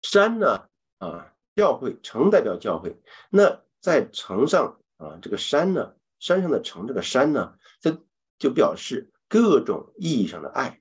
[0.00, 0.66] 山呢
[0.96, 2.96] 啊，教会城代表教会，
[3.28, 7.94] 那在城上啊，这个山呢，山上的城这个山呢，它
[8.38, 10.80] 就表示各种意义上的爱，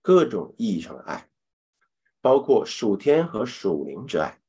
[0.00, 1.28] 各种意义上的爱，
[2.22, 4.40] 包括属天和属灵之爱。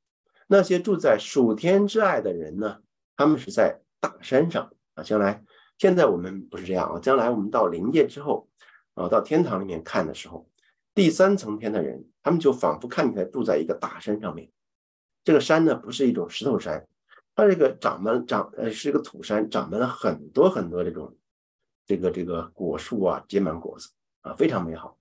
[0.47, 2.77] 那些住在属天之爱的人呢，
[3.17, 3.81] 他们是在。
[4.03, 5.41] 大山上啊，将来
[5.77, 8.49] 现在我们不是这样啊，将来我们到灵界之后
[8.95, 10.45] 啊，到天堂里面看的时候，
[10.93, 14.51] 第三层天的人，他们就仿佛看起来住在一个大山上面。
[15.23, 16.85] 这个山呢，不是一种石头山，
[17.33, 21.15] 它这个长满长呃是一个土山，长满了很多很多这种
[21.87, 23.87] 这个这个果树啊，结满果子
[24.19, 24.97] 啊，非常美好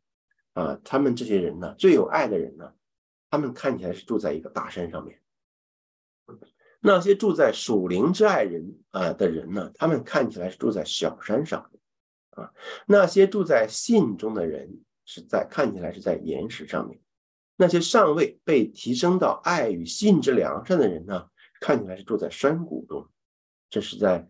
[0.55, 0.79] 啊。
[0.85, 2.73] 他们这些人呢，最有爱的人呢，
[3.31, 5.19] 他们看起来是住在一个大山上面。
[6.81, 11.71] 那些住在属灵之爱人啊的人呢，他们看起来是住在小山上，
[12.31, 12.53] 啊，
[12.87, 17.01] 那些住在信中的人是在看起来是在岩石上面，
[17.57, 21.29] 那些尚未被提升到爱与信之良善的人呢，
[21.61, 23.09] 看起来是住在山谷中。
[23.71, 24.29] 这是在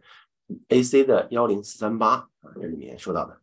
[0.68, 1.04] A.C.
[1.04, 3.40] 的幺零四三八啊这里面说到的。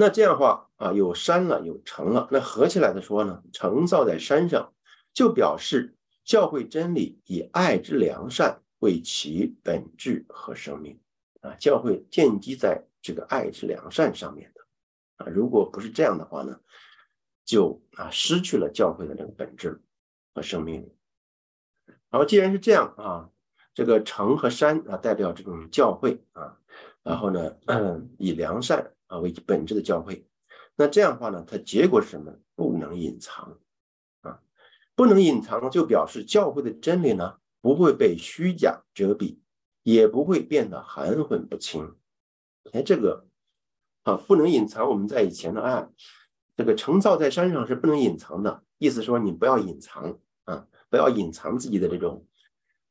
[0.00, 4.72] 那这样的话啊，有山了，有城了，那合起来的说呢，城造在山上，
[5.14, 5.94] 就表示。
[6.22, 10.96] 教会真理以爱之良善为其本质和生命
[11.40, 14.60] 啊，教会建基在这个爱之良善上面的
[15.16, 16.60] 啊，如果不是这样的话呢，
[17.44, 19.82] 就啊失去了教会的这个本质
[20.32, 20.88] 和生命。
[22.10, 23.28] 好，既然是这样啊，
[23.74, 26.56] 这个城和山啊代表这种教会啊，
[27.02, 27.56] 然后呢，
[28.18, 30.24] 以良善啊为本质的教会，
[30.76, 32.32] 那这样的话呢，它结果是什么？
[32.54, 33.58] 不能隐藏
[34.22, 34.40] 啊。
[34.94, 39.38] 不能隐藏，就表示教会的真理呢不会被虚假遮蔽，
[39.82, 41.96] 也不会变得含混不清。
[42.72, 43.26] 哎，这个
[44.04, 44.88] 啊，不能隐藏。
[44.88, 45.90] 我们在以前的啊，
[46.56, 52.24] 这个成造在山上是不能隐藏的，意思说你不要隐藏啊，不要隐藏自己的这种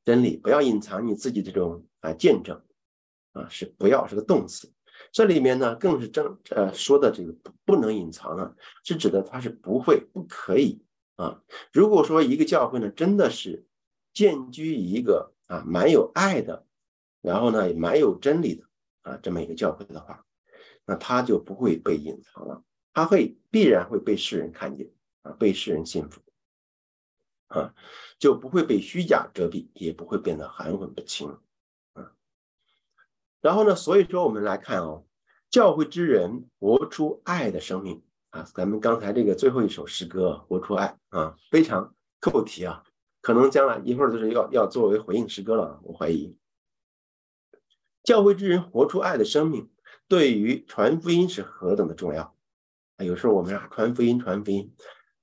[0.03, 2.62] 真理，不要隐藏你自己这种啊见证
[3.32, 4.69] 啊，是不要是个动词。
[5.12, 7.34] 这里面呢，更是正呃说的这个
[7.65, 10.84] 不能隐藏了，是指的它是不会不可以。
[11.15, 11.43] 啊，
[11.74, 13.65] 如果说一个教会呢，真的是
[14.13, 16.65] 建居于一个啊蛮有爱的，
[17.22, 18.63] 然后呢也蛮有真理的
[19.02, 20.26] 啊这么一个教会的话，
[20.86, 24.89] 那他就不会被隐藏了，他会必然会被世人看见
[25.24, 26.22] 啊，被世人信服
[27.48, 27.74] 啊，
[28.17, 31.38] 就不会被虚假遮蔽，也不会变得含混不清。
[33.41, 35.06] 然后呢，所以说我们来看哦，
[35.49, 38.02] 教会之人活出爱的生命。
[38.32, 42.84] 啊，咱们刚才这个最后一首诗歌《活出爱》啊，非常扣题啊，
[43.21, 45.80] 可能将来一会儿就是要要作为回应诗歌了。
[45.82, 46.38] 我怀疑，
[48.04, 49.67] 教会之人活出爱的生命，
[50.08, 52.36] 对于传福音是何等的重要
[52.97, 53.04] 啊！
[53.04, 54.71] 有时候我们啊传福音，传福音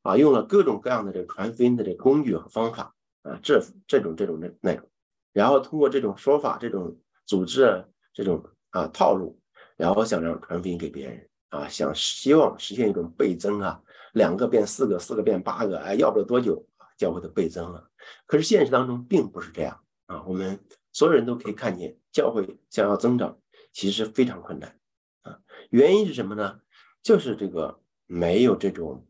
[0.03, 4.89] 啊，用了各种各样的这个传福音的这个工具和方法啊，这这种这种的那种，
[5.33, 7.85] 然后通过这种说法、这种组织、
[8.17, 9.39] 这种啊套路，
[9.77, 11.29] 然后想让传福音给别人。
[11.51, 13.81] 啊，想希望实现一种倍增啊，
[14.15, 17.89] 两个变四个，四个变八个，哎，要不了多久啊，教会的倍增了。
[18.27, 20.59] 可是现实当中并不是这样啊，我们
[20.93, 23.39] 所有人都可以看见，教会想要增长，
[23.73, 24.77] 其实非常困难
[25.23, 25.39] 啊。
[25.71, 26.59] 原因是什么呢？
[27.01, 29.07] 就是这个没有这种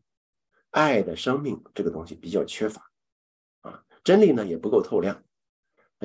[0.69, 2.91] 爱的生命，这个东西比较缺乏
[3.61, 3.83] 啊。
[4.03, 5.23] 真理呢也不够透亮，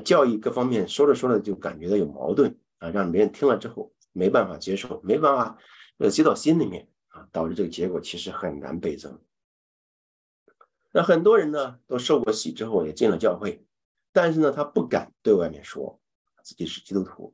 [0.02, 5.56] 教育各方面说着说着就感觉到有矛盾啊，让别人听了之后没办法接受，没办法。
[5.98, 9.20] 呃，接到心里面啊，导致这个结果其实很难倍增。
[10.90, 13.64] 那很多人呢，都受过洗之后也进了教会，
[14.10, 16.00] 但是呢，他不敢对外面说
[16.42, 17.32] 自己是基督徒。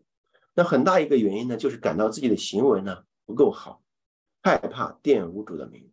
[0.54, 3.82] 那很大一个原因呢，就是感到自己的行为呢不够好，
[4.42, 5.90] 害怕玷污主的名。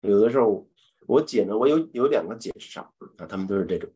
[0.00, 0.68] 有的时候，
[1.06, 2.82] 我姐呢，我有有两个姐是啥
[3.16, 3.26] 啊？
[3.26, 3.88] 他们都是这种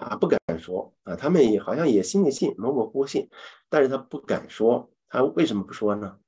[0.00, 3.28] 啊，不敢说啊，他们也好像也心里信，模模糊糊信，
[3.68, 6.18] 但是他不敢说，他为什么不说呢？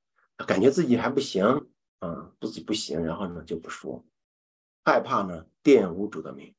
[0.47, 1.45] 感觉自己还不行
[1.99, 4.03] 啊，自己不行，然后呢就不说，
[4.83, 6.53] 害怕呢玷污主的名。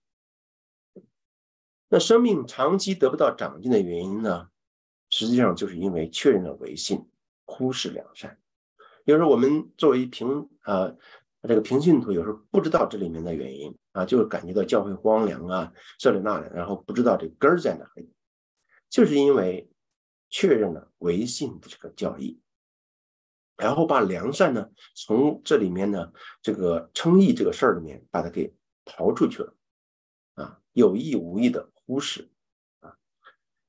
[1.88, 4.48] 那生命长期得不到长进的原因呢？
[5.11, 7.07] 实际上就是因为确认了唯信，
[7.44, 8.38] 忽视良善。
[9.05, 10.94] 有时候我们作为平啊
[11.48, 18.11] 这个平信徒，有时候不知道这里面的原因啊，就是感觉到教会荒凉啊，这里那里，然后不知道这根儿在哪里，
[18.88, 19.68] 就是因为
[20.31, 22.40] 确认了唯信的这个教义，
[23.57, 29.55] 然后把良善呢从这里面呢这个称义这个事儿里面把它给刨出去了
[30.35, 31.68] 啊，有意无意的。
[31.85, 32.31] 忽视
[32.78, 32.94] 啊，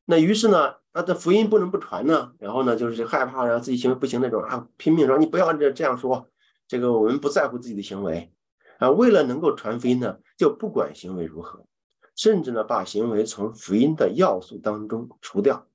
[0.05, 2.31] 那于是呢，那这福音不能不传呢。
[2.37, 6.29] 然后呢，就是害怕让自己行为不行那种啊，拼命说你不要这这样说，
[6.73, 8.33] 这个我们不在乎自己的行为
[8.79, 8.89] 啊。
[8.89, 11.67] 为了能够传福音呢，就不管行为如何，
[12.15, 15.67] 甚至呢把行为从福音的要素当中除掉，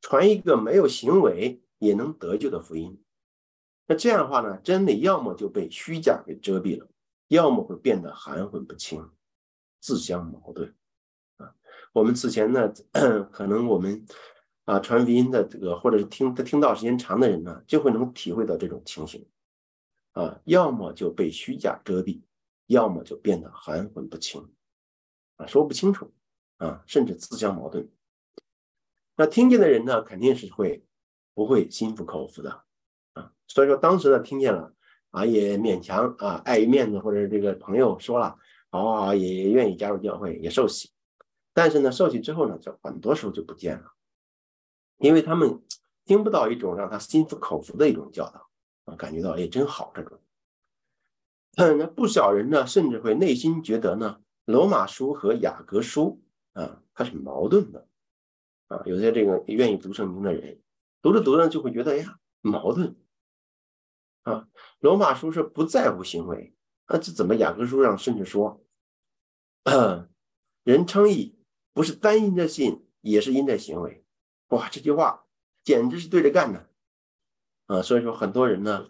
[0.00, 3.02] 传一个没有行为也能得救的福音。
[3.88, 6.86] 那这样的话呢，真理要么就被虚假给遮蔽了，
[7.26, 9.10] 要么会变得含混不清，
[9.80, 10.72] 自相矛盾
[11.38, 11.52] 啊。
[11.92, 12.72] 我们此前呢，
[13.32, 14.06] 可能我们
[14.64, 19.26] 啊传福音的这个，或者是听听到时间长的人呢，就会能体会到这种情形
[20.20, 22.20] 啊，要么就被虚假遮蔽，
[22.66, 24.52] 要么就变得含混不清
[25.36, 26.12] 啊，说不清楚
[26.58, 27.90] 啊，甚至自相矛盾。
[29.16, 30.84] 那听见的人呢，肯定是会
[31.32, 32.64] 不会心服口服的
[33.14, 33.32] 啊？
[33.48, 34.74] 所以说当时呢，听见了
[35.10, 38.36] 啊，也勉强啊，碍于面子或者这个朋友说了，
[38.68, 40.90] 好好也愿意加入教会，也受洗。
[41.54, 43.92] 但是呢，受洗之后呢，就很多时候就不见了，
[44.98, 45.62] 因为他们
[46.04, 48.49] 听不到一种让他心服口服的一种教导
[48.96, 50.18] 感觉到哎真好这种。
[51.56, 56.22] 嗯，那不少人呢，甚至会内心觉得呢，罗马书和雅各书
[56.52, 57.86] 啊，它是矛盾的
[58.68, 58.82] 啊。
[58.86, 60.60] 有些这个愿意读圣经的人，
[61.02, 62.96] 读着读着就会觉得，哎呀，矛盾
[64.22, 64.48] 啊。
[64.78, 66.54] 罗马书是不在乎行为
[66.86, 68.62] 啊，这怎么雅各书上甚至说，
[70.64, 71.36] 人称义。
[71.72, 74.04] 不是单因着信，也是因着行为。
[74.48, 75.24] 哇，这句话
[75.62, 76.69] 简直是对着干的
[77.70, 77.80] 啊！
[77.80, 78.84] 所以说，很多人呢，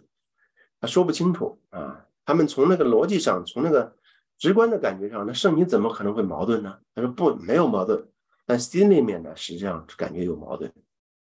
[0.79, 2.03] 他说不清楚啊。
[2.25, 3.95] 他们从那个逻辑上，从那个
[4.39, 6.79] 直观的感觉上，那圣经怎么可能会矛盾呢？
[6.95, 8.07] 他说不，没有矛盾。
[8.43, 10.73] 但心里面呢，实际上感觉有矛盾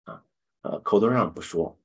[0.04, 0.22] 啊
[0.60, 1.78] 啊，口头上不说。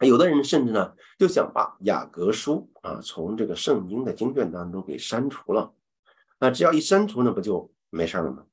[0.00, 5.72] 有的人甚至呢，就想把雅各书啊从这个圣经的经卷当中给删除了。
[6.40, 8.44] 那只要一删除，那不就没事了吗？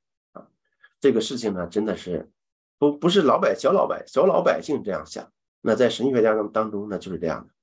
[1.00, 2.30] 这个事情呢，真的是
[2.78, 5.32] 不不是老百小老百小老百姓这样想。
[5.62, 7.54] 那在神学家当当中呢，就是这样的，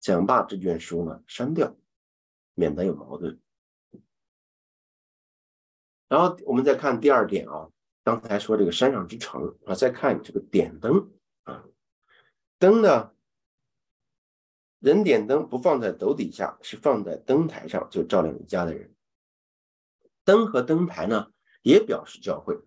[0.00, 1.74] 想把这卷书呢删掉，
[2.54, 3.40] 免得有矛盾。
[6.08, 7.70] 然后我们再看第二点啊，
[8.04, 11.10] 刚才说这个山上之城啊，再看这个点灯
[11.44, 11.64] 啊，
[12.58, 13.12] 灯呢，
[14.78, 18.94] 人点灯不放在斗底下，是放在灯台上，就照亮你家的人。
[20.24, 21.32] 灯和灯台呢，
[21.62, 22.58] 也表示教会。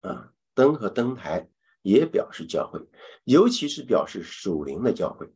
[0.00, 1.48] 啊，灯和灯台
[1.84, 2.80] 也表示教会，
[3.24, 5.30] 尤其是表示属灵的教会。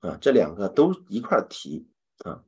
[0.00, 1.88] 啊，这两个都一块提
[2.24, 2.42] 啊。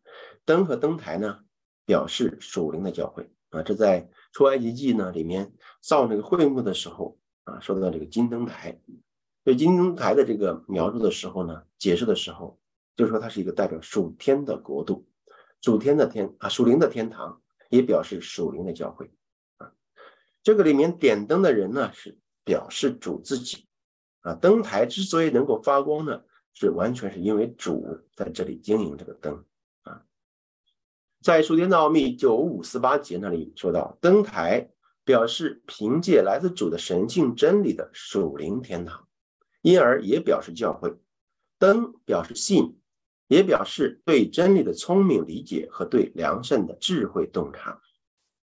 [0.45, 1.39] 灯和灯台呢，
[1.87, 3.31] 表示属灵的教会。
[3.51, 8.81] 啊，这在出埃及记呢里面造那个会幕的时候啊，说到这个金灯台。
[9.45, 12.59] 对金灯台的这个描述的时候呢，解释的时候
[12.97, 15.07] 就说它是一个代表属天的国度，
[15.61, 19.11] 属天的天啊，属灵的天堂，也表示属灵的教会。
[20.43, 23.67] 这个里面点灯的人呢，是表示主自己
[24.21, 24.35] 啊。
[24.35, 29.45] 灯台之所以能够发光呢，是完全是因为主在这里经营这个灯
[29.83, 30.03] 啊。
[31.21, 34.71] 在《数天奥秘》九五四八节那里说到，灯台
[35.05, 39.07] 表示凭借来自主的神性真理的属灵天堂，
[39.61, 40.95] 因而也表示教会。
[41.59, 42.79] 灯表示信，
[43.29, 47.81] 也表示对真理的聪明理解和对良善的智慧洞察，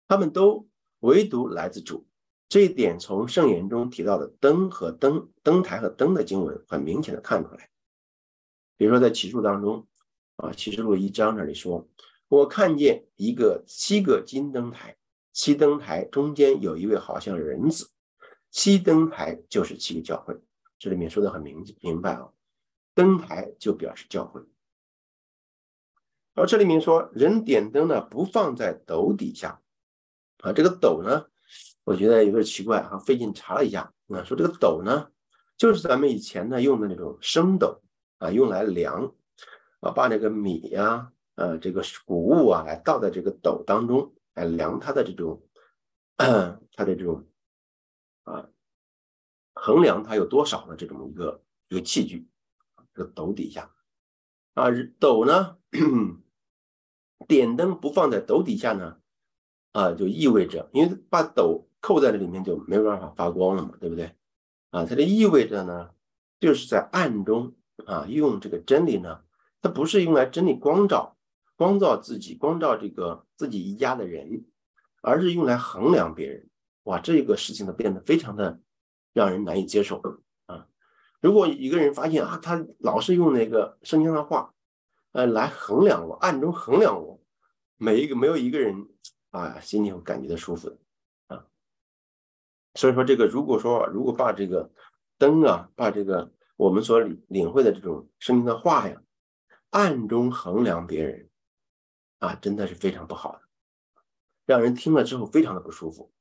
[0.07, 0.67] 他们都。
[1.03, 2.05] 唯独来自主，
[2.50, 7.70] 这一点从圣言中提到的灯和灯、灯台和灯的经文很明显的看出来。
[8.76, 9.88] 比如说在启示录当中，
[10.38, 11.88] 啊，启示录一章那里说
[12.28, 14.97] ：“我看见一个七个金灯台，
[15.32, 17.91] 七灯台中间有一位好像人子，
[18.50, 20.36] 七灯台就是七个教会。”
[20.80, 22.30] 这里面说的很明明白啊，
[22.95, 24.41] 灯台就表示教会。
[26.34, 29.62] 而这里面说，人点灯呢，不放在斗底下。
[30.38, 31.26] 啊，这个斗呢，
[31.89, 35.09] 我觉得有点奇怪哈，费劲查了一下啊，说这个斗呢，
[35.57, 37.81] 就是咱们以前呢用的那种升斗
[38.19, 39.11] 啊，用来量
[39.79, 45.41] 啊，把那个米呀，呃，这个谷物啊，来倒在这个斗当中，来量它的这种，
[46.17, 47.27] 它的这种，
[48.25, 48.47] 啊，
[49.55, 52.27] 衡量它有多少的这种一个一个器具，
[52.93, 53.73] 这个斗底下，
[54.53, 54.67] 啊，
[54.99, 55.57] 斗呢，
[57.27, 58.99] 点灯不放在斗底下呢，
[59.71, 64.15] 啊，就意味着，因为把斗扣在这里面就没有办法发光了嘛，对不对？
[64.71, 65.91] 啊，它这意味着呢，
[66.39, 67.55] 就是在暗中
[67.86, 69.21] 啊，用这个真理呢。
[69.61, 71.17] 它不是用来真理光照、
[71.57, 74.45] 光照自己、光照这个自己一家的人，
[75.01, 76.49] 而是用来衡量别人。
[76.84, 78.61] 哇，这个事情呢变得非常的
[79.11, 80.01] 让人难以接受
[80.45, 80.65] 啊！
[81.19, 84.53] 如果一个人发现啊，他老是用那个圣经的话，
[85.11, 87.21] 呃，来衡量我，暗中衡量我，
[87.75, 88.88] 每一个没有一个人
[89.32, 90.77] 啊，心里会感觉到舒服的。
[92.80, 94.71] 所以说，这个如果说如果把这个
[95.17, 99.01] 灯啊，把这个我们所领领会的这种圣经的话呀。
[99.71, 101.30] 暗中衡量别人，
[102.17, 103.41] 啊，真的是非常不好的，
[104.47, 106.11] 让人听了之后非常的不舒服。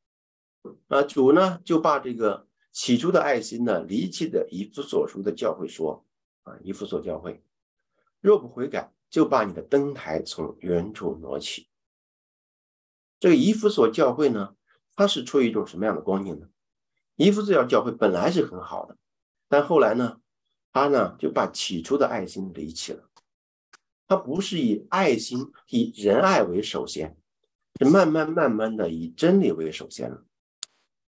[0.88, 6.04] 啊，主呢就把这个起初的爱心呢离弃的以弗所书的教会说，
[6.42, 7.42] 啊，以弗所教会，
[8.20, 11.70] 若不悔改，就把你的灯台从原处挪起。
[13.18, 14.56] 这个以弗所教会呢，
[14.98, 16.48] 它是处于一种什么样的光景呢？
[17.14, 18.96] 以弗所教会本来是很好的，
[19.48, 20.20] 但后来呢，
[20.72, 23.08] 他呢就把起初的爱心离弃了。
[24.08, 27.16] 他不是以爱心、以仁爱为首先，
[27.78, 30.24] 是慢慢慢慢的以真理为首先了。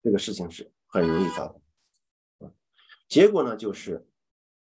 [0.00, 2.52] 这个事情是很容易发生。
[3.08, 4.06] 结果呢，就是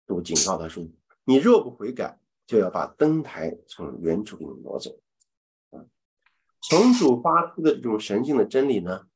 [0.06, 0.82] 主警告他说
[1.24, 4.98] ：“你若不悔改，就要把灯台从原处给你挪走。”
[6.68, 9.06] 从主发出的这种神性的真理呢，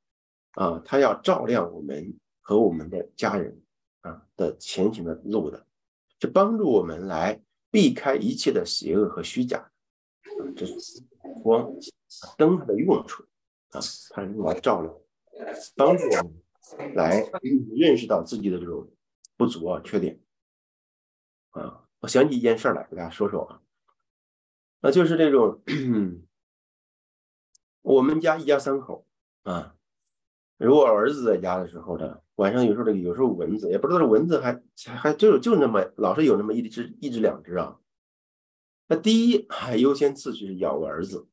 [0.53, 3.61] 啊，它要照亮我们和我们的家人
[4.03, 5.67] 啊的前行的路的，
[6.21, 7.43] 是帮助我们来。
[7.71, 11.03] 避开一切的邪恶和虚假，啊，这是
[11.43, 11.71] 光
[12.39, 13.23] 灯它的用处
[13.73, 13.79] 啊，
[14.09, 14.95] 它是用来照亮，
[15.77, 16.23] 帮助我
[16.79, 17.23] 们来
[17.77, 18.91] 认识到自己的这种
[19.37, 20.19] 不足啊、缺点
[21.51, 21.85] 啊。
[22.01, 23.61] 我想起一件事来，给大家说说啊，
[24.81, 25.63] 那就是这种
[27.83, 29.07] 我们家一家三口
[29.43, 29.75] 啊，
[30.57, 32.19] 如果儿子在家的时候呢。
[32.39, 34.63] 晚上有时候这个有时候蚊子也不知道是蚊子还
[34.97, 37.79] 还就就那么老是有那么一只一只两只啊。
[38.87, 41.27] 那第一还优先次序是咬我儿子，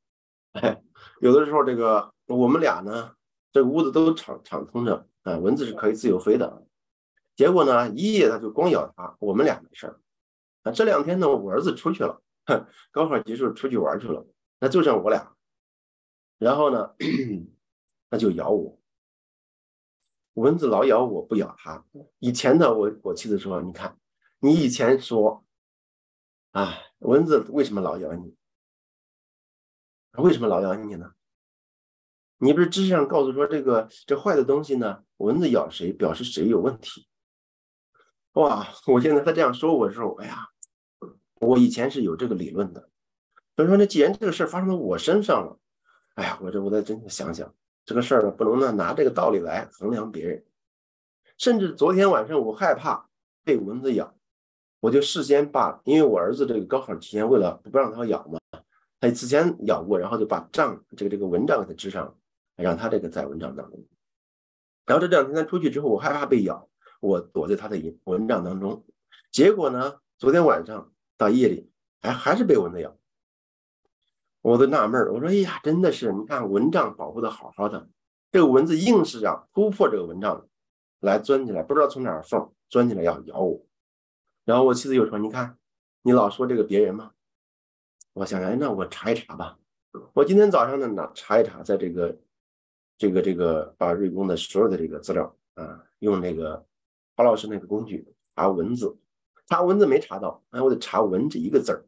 [0.53, 0.81] 哎，
[1.21, 3.11] 有的时候这个我们俩呢，
[3.51, 6.65] 这个屋子都敞敞通着啊，蚊子是可以自由飞的。
[7.35, 9.99] 结果呢，一夜他就光咬他，我们俩没事儿。
[10.63, 12.19] 啊，这两天呢，我儿子出去了，
[12.91, 14.25] 高考结束出去玩去了，
[14.59, 15.34] 那就剩我俩。
[16.37, 16.95] 然后呢，
[18.09, 18.79] 那就咬我。
[20.33, 21.85] 蚊子老咬我不咬它。
[22.19, 23.97] 以前呢，我我妻子说：“你看，
[24.39, 25.45] 你以前说，
[26.51, 28.35] 啊，蚊子为什么老咬你？
[30.17, 31.13] 为什么老咬你呢？
[32.37, 35.03] 你不是知识上告诉说这个这坏的东西呢？
[35.17, 37.07] 蚊子咬谁表示谁有问题？
[38.33, 38.67] 哇！
[38.87, 40.49] 我现在他这样说我的时候，哎呀，
[41.35, 42.89] 我以前是有这个理论的。
[43.55, 45.57] 所以说，那既然这个事儿发生在我身上了，
[46.15, 47.53] 哎呀，我这我再真的想想。”
[47.85, 50.43] 这个事儿呢，不能呢拿这个道理来衡量别人。
[51.37, 53.07] 甚至昨天晚上我害怕
[53.43, 54.15] 被蚊子咬，
[54.79, 58.39] 我就事先把，因为我儿子这个高考期间为了不让他咬嘛，
[58.99, 62.17] 他之前咬过，然后就把帐这个这个蚊帐给他支上，
[62.55, 63.85] 让他这个在蚊帐当中。
[64.85, 66.67] 然后这两天他出去之后，我害怕被咬，
[67.01, 68.83] 我躲在他的蚊帐当中。
[69.31, 71.69] 结果呢，昨天晚上到夜里，
[72.01, 72.97] 哎，还是被蚊子咬。
[74.45, 77.89] 我都纳闷儿，我说：“哎呀，真的是，你看蚊帐保护的好好的，
[78.31, 80.47] 这个蚊子硬是要突破这个蚊帐
[80.99, 83.59] 来钻进来，不知道从哪儿缝钻进来要咬我。”
[84.45, 85.57] 然后我妻子又说：“你看，
[86.03, 87.09] 你老说这个别人嘛。”
[88.13, 89.57] 我想想，哎，那我查一查吧。
[90.13, 92.15] 我今天早上呢，查一查，在这个
[92.99, 96.63] 这个这个把瑞公的所有的这个资料啊，用那个
[97.15, 98.95] 郝老师那个工具查文字，
[99.47, 101.83] 查文字没查到，哎，我得查文这一个字儿，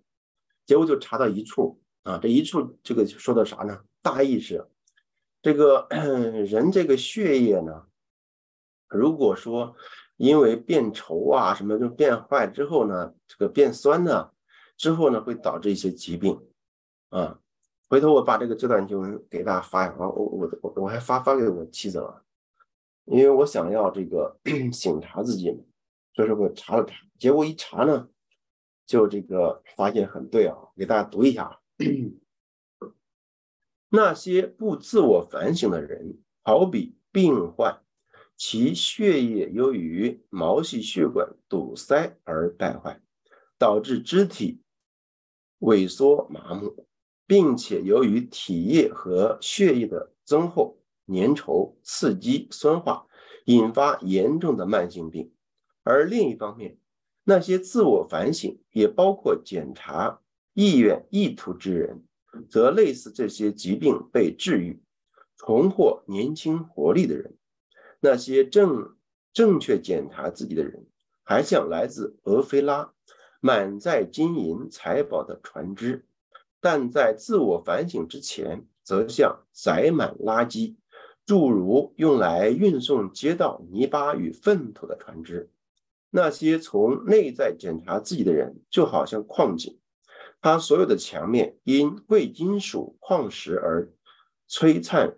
[0.65, 1.79] 结果就查到一处。
[2.07, 3.83] 啊，这一处这个说的啥呢？
[4.01, 4.65] 大意是，
[5.41, 5.85] 这个
[6.47, 7.85] 人这个血液呢，
[8.87, 9.75] 如果说
[10.15, 14.31] 因为变稠啊什么就变坏之后呢，这个变酸呢，
[14.77, 16.39] 之后呢会导致一些疾病
[17.09, 17.37] 啊。
[17.89, 22.23] 回头我把这个这段经文给大家发一下，我我我我还发发给我妻子了，
[23.03, 24.39] 因为我想要这个
[24.71, 25.51] 醒察自己，
[26.13, 28.07] 所以说我查了查，结果一查呢，
[28.85, 31.59] 就这个发现很对啊，给大家读一下。
[33.89, 37.81] 那些不自我反省的人，好比病患，
[38.35, 43.01] 其血液由于毛细血管堵塞而败坏，
[43.57, 44.61] 导致肢体
[45.59, 46.85] 萎缩麻木，
[47.25, 53.07] 并且由于体液和血液的增厚、粘稠、刺激、酸化，
[53.45, 55.31] 引发严重的慢性病。
[55.83, 56.77] 而另一方面，
[57.23, 60.21] 那些自我反省，也包括检查
[60.57, 62.03] 意愿、意图之人，
[62.49, 64.81] 则类似这些疾病被治愈，
[65.37, 67.37] 重获年轻活力的人。
[67.99, 68.95] 那些正
[69.31, 70.87] 正确检查自己的人，
[71.23, 72.91] 还像来自俄菲拉。
[73.39, 76.07] 满载金银财宝的船只，
[76.59, 80.75] 但在自我反省之前，则像载满垃圾，
[81.23, 85.51] 诸如用来运送街道泥巴与粪土的船只。
[86.09, 89.77] 那些从内在检查自己的人，就好像矿井，
[90.41, 93.91] 它所有的墙面因贵金属矿石而
[94.49, 95.15] 璀璨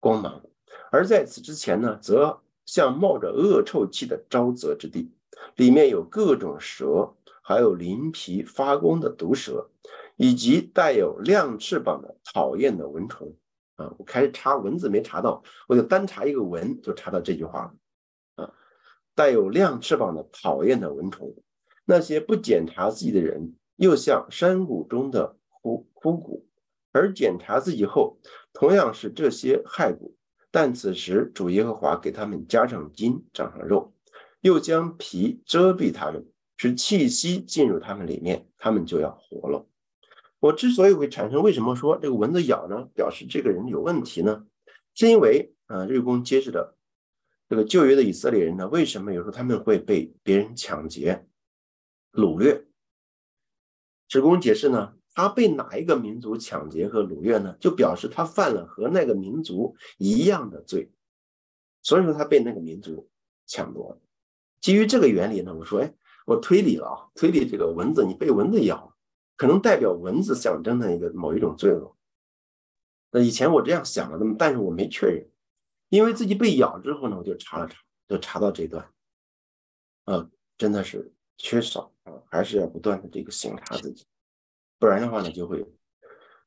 [0.00, 0.42] 光芒；
[0.90, 5.12] 而在此之前呢，则像冒着恶臭气的沼泽之地，
[5.56, 7.14] 里面有各种蛇。
[7.44, 9.68] 还有鳞皮发光的毒蛇，
[10.14, 13.34] 以及带有亮翅膀的讨厌的蚊虫
[13.74, 13.92] 啊！
[13.98, 17.62] 我开始查蚊子没查到，我就单查一个蚊就查到这句话
[18.36, 18.54] 了啊！
[19.16, 21.34] 带有亮翅膀的讨厌的蚊虫，
[21.84, 26.46] 那些不检查自己的人，又像山谷中的枯枯骨；
[26.92, 28.16] 而检查自己后，
[28.52, 30.14] 同样是这些骸骨，
[30.52, 33.92] 但此时主耶和华给他们加上筋，长上肉，
[34.40, 36.24] 又将皮遮蔽他们。
[36.56, 39.66] 使气息进入他们里面，他们就要活了。
[40.38, 44.46] 我之所以会产生为什么说这个蚊子咬呢，表示这个人有问题呢？
[44.94, 46.76] 是因为啊，日公揭示的
[47.48, 51.26] 这个旧约的以色列人呢，为什么有时候他们会被别人抢劫、
[52.12, 52.64] 掳掠？
[54.12, 57.56] 职工解释呢，他被哪一个民族抢劫和掳掠呢？
[57.58, 60.92] 就表示他犯了和那个民族一样的罪，
[61.80, 63.08] 所以说他被那个民族
[63.46, 63.98] 抢夺。
[64.60, 65.94] 基于这个原理呢，我说，哎。
[66.26, 68.94] 我推理了啊，推理这个蚊子，你被蚊子咬，
[69.36, 71.96] 可能代表蚊子象征的一个某一种罪恶。
[73.10, 75.28] 那以前我这样想了，那么但是我没确认，
[75.88, 78.88] 因为自己被咬之后呢，我就查了查，就查到这段，
[80.04, 84.04] 啊，真的是缺少啊，还是要不断的这个醒察自己，
[84.78, 85.66] 不然的话呢，就会，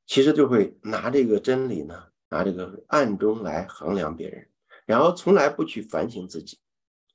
[0.06, 4.48] 其实就会拿这个真理呢，拿这个暗中来衡量别人，
[4.86, 6.60] 然后从来不去反省自己，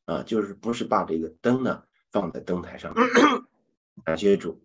[0.05, 1.85] 啊，就是不是把这个灯呢。
[2.13, 2.93] 放在灯台上，
[4.05, 4.61] 感谢主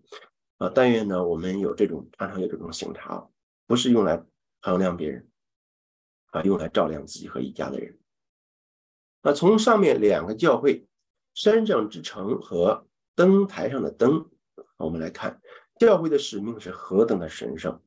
[0.57, 0.67] 啊！
[0.73, 3.23] 但愿呢，我们有这种常常有这种醒察，
[3.67, 4.19] 不是用来
[4.61, 5.29] 衡量别人
[6.31, 7.99] 啊，用来照亮自己和一家的人。
[9.21, 10.87] 那从上面两个教会
[11.35, 14.29] 山上之城和灯台上的灯，
[14.77, 15.41] 我们来看
[15.79, 17.81] 教会的使命是何等的神圣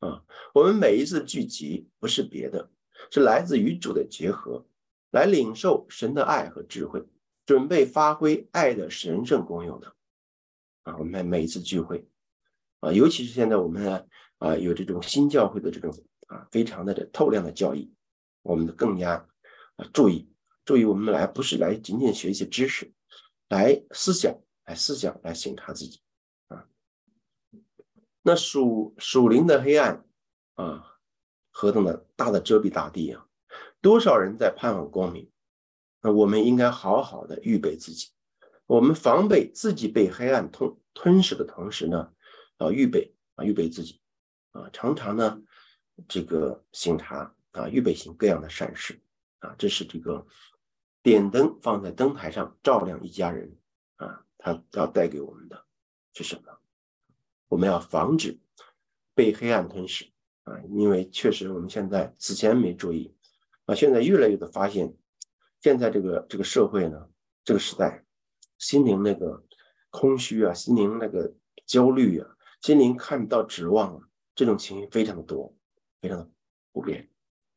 [0.00, 0.24] 啊！
[0.54, 2.70] 我们每一次聚集不是别的，
[3.10, 4.66] 是来自与主的结合，
[5.10, 7.04] 来领受神的爱和智慧。
[7.44, 9.92] 准备发挥爱的神圣功用的
[10.84, 10.96] 啊！
[10.96, 12.08] 我们每一次聚会
[12.78, 14.06] 啊，尤其是现在我们
[14.38, 15.92] 啊有这种新教会的这种
[16.28, 17.92] 啊非常的透亮的教义，
[18.42, 19.14] 我们更加
[19.74, 20.30] 啊注意
[20.64, 22.92] 注意，我们来不是来仅仅学一些知识，
[23.48, 24.32] 来思想
[24.64, 26.00] 来思想来省察自己
[26.48, 26.68] 啊。
[28.22, 30.04] 那属属灵的黑暗
[30.54, 30.98] 啊，
[31.50, 33.26] 何等的大的遮蔽大地啊！
[33.80, 35.30] 多少人在盼望光明？
[36.00, 38.10] 那我们应该好好的预备自己，
[38.66, 42.12] 我们防备自己被黑暗吞吞噬的同时呢，
[42.58, 44.00] 啊，预备啊，预备自己
[44.52, 45.40] 啊，常常呢，
[46.08, 49.00] 这个醒察啊，预备行各样的善事
[49.38, 50.26] 啊，这是这个
[51.02, 53.56] 点灯放在灯台上照亮一家人
[54.42, 55.64] 啊，它要带给我们的
[56.14, 56.58] 是什么？
[57.48, 58.38] 我们要防止
[59.14, 60.10] 被黑暗吞噬
[60.44, 63.14] 啊，因为确实我们现在此前没注意
[63.66, 64.94] 啊，现在越来越的发现。
[65.60, 67.08] 现在这个这个社会呢，
[67.44, 68.04] 这个时代，
[68.58, 69.44] 心灵那个
[69.90, 71.32] 空虚啊，心灵那个
[71.64, 74.02] 焦虑啊，心灵看不到指望啊，
[74.34, 75.54] 这种情绪非常的多，
[76.00, 76.28] 非常的
[76.72, 77.08] 普遍。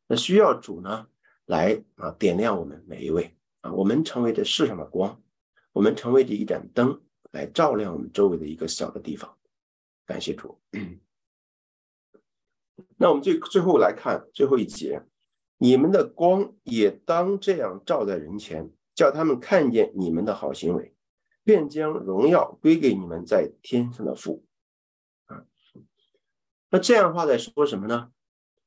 [0.05, 1.07] 那需要主呢
[1.45, 5.19] 来啊点亮我们每一位啊，我们成为这世上的光，
[5.75, 7.01] 我们成为这一盏灯，
[7.31, 9.37] 来照亮我们周围的一个小的地方。
[10.05, 10.57] 感谢主。
[12.95, 15.03] 那我们最最后来看最后一节。
[15.57, 20.95] 你们的光也当这样照在人前，叫他们看见你们的好行为，
[21.43, 24.45] 便将荣耀归给你们在天上的父。
[25.25, 25.45] 啊，
[26.69, 28.11] 那这样的话在说什么呢？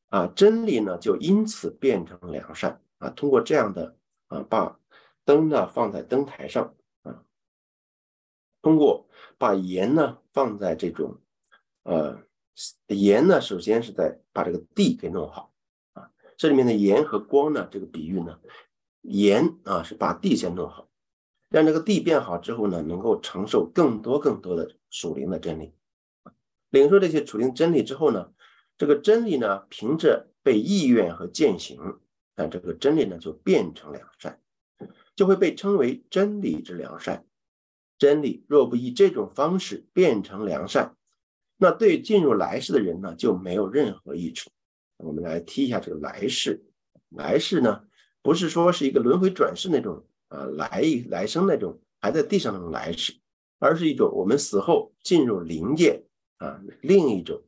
[0.09, 3.09] 啊，真理呢就因此变成良善啊。
[3.11, 3.97] 通过这样的
[4.27, 4.79] 啊，把
[5.25, 6.75] 灯呢放在灯台上，
[8.61, 11.19] 通过把盐呢放在这种
[11.85, 12.19] 呃
[12.89, 15.53] 盐呢，首先是在把这个地给弄好
[15.93, 16.11] 啊。
[16.37, 17.69] 这里面的盐和光呢？
[17.71, 18.39] 这个比喻呢，
[19.03, 20.89] 盐啊是把地先弄好，
[21.51, 25.73] 让这个地变好之后呢，能够承受更多更多的属灵的真理。
[26.71, 28.33] 领受这些属灵真理之后呢，
[28.77, 32.01] 这个真理呢，凭着被意愿和践行，
[32.35, 34.41] 那这个真理呢就变成良善，
[35.15, 37.25] 就会被称为真理之良善。
[37.99, 40.95] 真理若不以这种方式变成良善，
[41.57, 44.49] 那对进入来世的人呢就没有任何益处。
[44.99, 46.65] 我们来提一下这个来世，
[47.11, 47.83] 来世呢
[48.23, 53.13] 不是说是一个轮回转世那种啊来来生那种还在地上那种来世，
[53.59, 56.05] 而是一种我们死后进入灵界
[56.37, 57.43] 啊另一种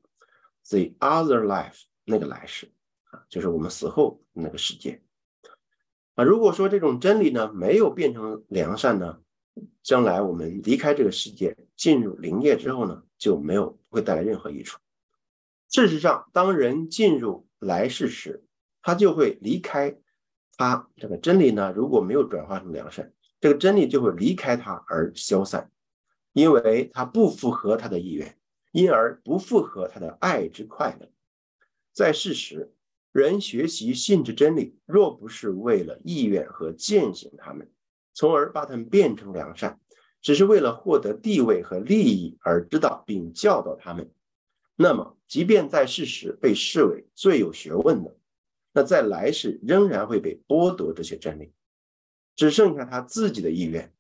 [0.69, 2.71] the other life 那个来世
[3.11, 5.01] 啊，就是我们死后那个世界
[6.15, 6.25] 啊。
[6.25, 9.21] 如果说这种真理呢没有变成良善呢？
[9.83, 14.79] 将来我们离开这个世界，进入灵界之后呢，就没有会带来任何益处。
[15.69, 18.45] 事实上，当人进入来世时，
[18.83, 19.97] 他就会离开
[20.57, 21.73] 他这个真理呢。
[21.73, 25.71] 如果没有转化成良善，这个真理就会离开他而消散，
[26.33, 28.37] 因为他不符合他的意愿，
[28.73, 31.09] 因而不符合他的爱之快乐。
[31.93, 32.73] 在世时，
[33.13, 37.71] 人学习性质真理，若不是为了意愿和践行他们。
[38.13, 39.81] 从而把他们变成良善，
[40.21, 44.11] 只是为了获得地位和利益而知道并教导他们。
[44.77, 48.17] 那么，即便在世时被视为最有学问的，
[48.73, 51.53] 那在来世仍然会被剥夺这些真理，
[52.35, 53.93] 只剩下他自己的意愿，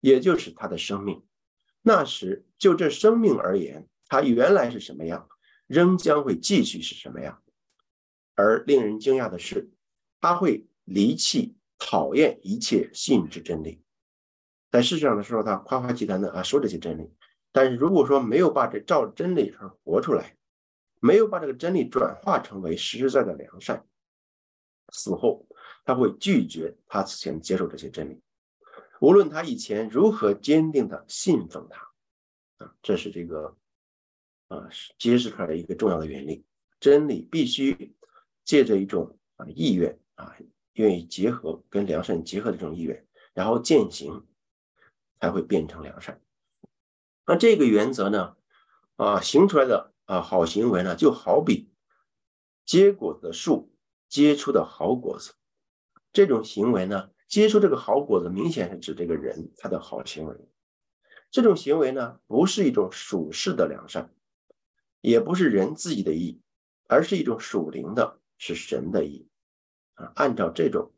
[0.00, 1.22] 也就是他的生命。
[1.82, 5.28] 那时，就这生命而言，他原来是什么样，
[5.66, 7.42] 仍将会继续是什么样。
[8.34, 9.70] 而令人惊讶的是，
[10.20, 11.56] 他会离弃。
[11.78, 13.82] 讨厌一切信之真理，
[14.70, 17.12] 在世上的时候，他夸夸其谈的啊说这些真理，
[17.52, 20.36] 但是如果说没有把这照真理而活出来，
[21.00, 23.86] 没有把这个真理转化成为实实在在的良善，
[24.92, 25.46] 死后
[25.84, 28.20] 他会拒绝他此前接受这些真理，
[29.00, 33.56] 无论他以前如何坚定的信奉他，啊，这是这个
[34.48, 34.68] 啊
[34.98, 36.44] 揭示出来的一个重要的原理，
[36.80, 37.94] 真理必须
[38.44, 40.34] 借着一种啊意愿啊。
[40.76, 44.24] 愿意结合跟良善结合的这种意愿，然后践行，
[45.20, 46.20] 才会变成良善。
[47.26, 48.36] 那这个原则呢，
[48.96, 51.68] 啊，行出来的啊好行为呢，就好比
[52.64, 53.72] 结果的树
[54.08, 55.34] 结出的好果子。
[56.12, 60.36] 这种行为呢，结出这个好果子，明显是指这个人他的好行为。
[61.30, 64.14] 这种行为呢，不是一种属世的良善，
[65.00, 66.40] 也不是人自己的意，
[66.88, 69.28] 而是一种属灵的，是神的意。
[69.96, 70.90] 啊，按照这种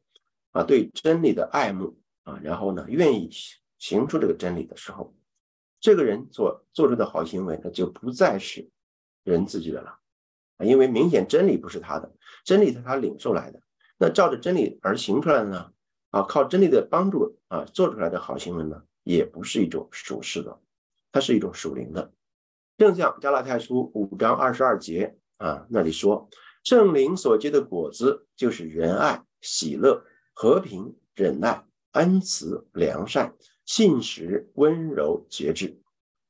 [0.52, 3.30] 啊对真理的爱慕啊，然后呢愿意
[3.78, 5.14] 行出这个真理的时候，
[5.80, 8.68] 这个人所做出的好行为，那就不再是
[9.24, 9.98] 人自己的了
[10.56, 12.12] 啊，因为明显真理不是他的，
[12.44, 13.60] 真理是他领受来的。
[13.96, 15.72] 那照着真理而行出来的呢，
[16.10, 20.60] 啊，靠真理的帮助啊做出来的好行为呢，也不是一种属世的，
[21.12, 22.12] 它是一种属灵的。
[22.76, 26.28] 正像加拉太书五章二十二节啊那里说。
[26.68, 30.04] 圣灵所结的果子，就是仁爱、喜乐、
[30.34, 35.80] 和平、忍耐、恩慈、良善、信实、温柔、节制。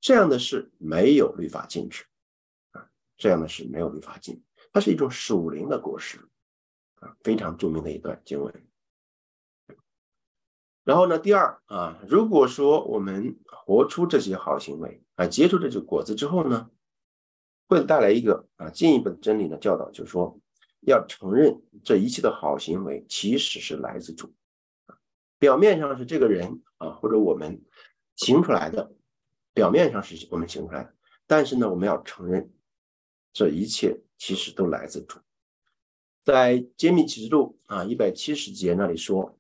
[0.01, 2.05] 这样的事没有律法禁止
[2.71, 4.41] 啊，这样的事没有律法禁，
[4.73, 6.21] 它是一种属灵的果实
[7.01, 8.65] 啊，非常著名的一段经文。
[10.85, 16.71] 然后呢，第二啊，如果说我们活出这些好行为啊，结出这些果子之后呢？
[17.69, 20.41] 会带来一个啊进一步的真理的教导，就是说
[20.81, 24.35] 要承认这一切的好行为其实是来自主，
[25.39, 27.63] 表面上是这个人啊或者我们
[28.17, 28.91] 行出来的，
[29.53, 30.95] 表面上是我们行出来的，
[31.27, 32.51] 但是呢我们要承认
[33.33, 35.19] 这一切其实都来自主。
[36.25, 39.39] 在揭秘启示录啊一百七十节那里说，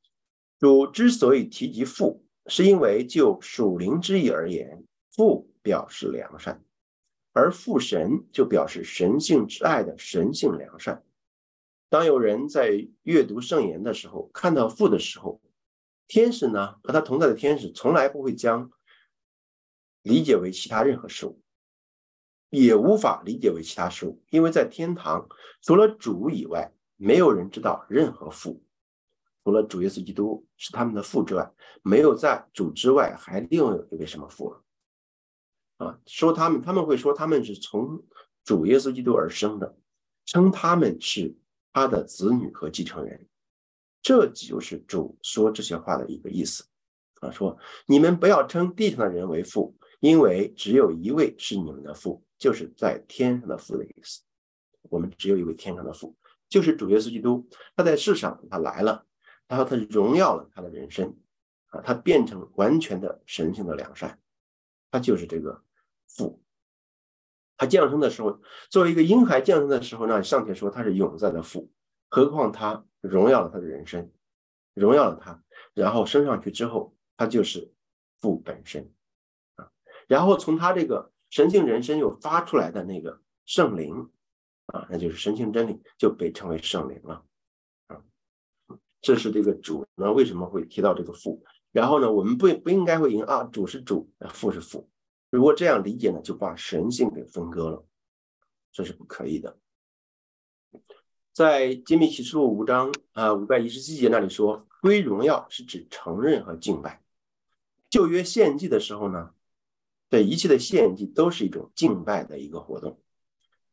[0.58, 6.62] 主之所以提及父，是因为就属灵之意而言，父表示良善。
[7.32, 11.04] 而父神就表示神性之爱的神性良善。
[11.88, 15.40] 当有人在阅读圣言的时候，看到父的时候，
[16.06, 18.70] 天使呢和他同在的天使从来不会将
[20.02, 21.40] 理解为其他任何事物，
[22.50, 25.28] 也无法理解为其他事物，因为在天堂
[25.62, 28.62] 除了主以外，没有人知道任何父，
[29.44, 31.50] 除了主耶稣基督是他们的父之外，
[31.82, 34.62] 没有在主之外还另有一位什么父了。
[35.78, 38.04] 啊，说他们，他们会说他们是从
[38.44, 39.76] 主耶稣基督而生的，
[40.26, 41.36] 称他们是
[41.72, 43.26] 他的子女和继承人，
[44.02, 46.64] 这就是主说这些话的一个意思。
[47.20, 47.56] 啊，说
[47.86, 54.22] 你们不要称地上的人为父，因为只有一位是你们的父，就是在天上的父的意思。
[54.82, 56.16] 我们只有一位天上的父，
[56.48, 57.48] 就是主耶稣基督。
[57.76, 59.04] 他在世上，他来了，
[59.46, 61.16] 然后他荣耀了他的人生，
[61.66, 64.18] 啊，他变成完全的神性的良善，
[64.90, 65.62] 他就是这个。
[66.08, 66.42] 父，
[67.56, 68.40] 他降生的时候，
[68.70, 71.70] 作为一个婴孩降生的时候呢，上天说他是永在的父，
[72.08, 74.10] 何况他荣耀了他的人生，
[74.74, 75.42] 荣耀了他，
[75.74, 77.72] 然后升上去之后，他就是
[78.20, 78.90] 父本身
[79.56, 79.70] 啊。
[80.06, 84.10] 然后从他这个神性人生又发出来的那个圣灵
[84.66, 87.24] 啊，那就是神性真理，就被称为圣灵了
[87.88, 88.02] 啊。
[89.00, 91.44] 这是这个主呢为什么会提到这个父？
[91.70, 94.88] 然后呢，我们不不应该会赢啊，主是主，父是父。
[95.30, 97.84] 如果这样理解呢，就把神性给分割了，
[98.72, 99.58] 这是不可以的。
[101.34, 107.02] 在《揭秘启示录》五章啊五百一十七节那里说，归荣耀是指承认和敬拜。
[107.90, 109.34] 旧约献祭的时候呢，
[110.08, 112.98] 对一切的献祭都是一种敬拜的一个活动。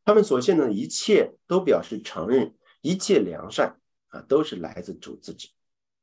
[0.04, 5.52] 他们所献的一切都表示承认一切良善啊，都是来自主自己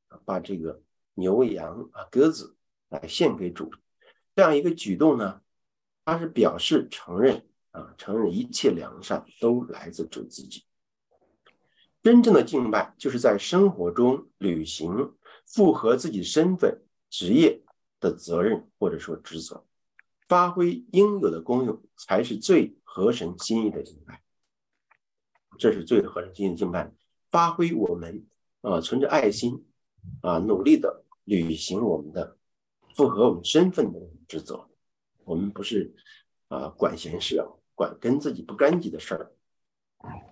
[0.08, 0.82] 啊，把这个
[1.14, 2.56] 牛羊啊鸽子
[2.88, 3.70] 来献给主，
[4.34, 5.40] 这样一个举动呢。
[6.04, 10.64] 他是表示承认啊，承认一切良善都来自主自己。
[12.02, 15.14] 真正的敬拜，就是在生活中履行
[15.46, 17.62] 符合自己身份、职业
[17.98, 19.64] 的责任或者说职责，
[20.28, 24.22] 发挥应有的功用，才是最合神心意的敬拜。
[25.58, 26.92] 这是最合神心意的敬拜，
[27.30, 28.26] 发挥我们
[28.60, 29.64] 啊，存着爱心
[30.20, 32.36] 啊，努力的履行我们的
[32.94, 33.98] 符合我们身份的
[34.28, 34.68] 职责。
[35.24, 35.94] 我们不是
[36.48, 39.32] 啊管闲事啊，管跟自己不干净的事儿，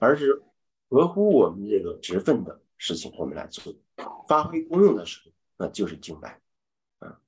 [0.01, 0.43] 而是
[0.89, 3.75] 合乎我们这个职分的事情，我们来做，
[4.29, 6.41] 发挥功用的时候，那就是敬拜
[6.99, 7.21] 啊。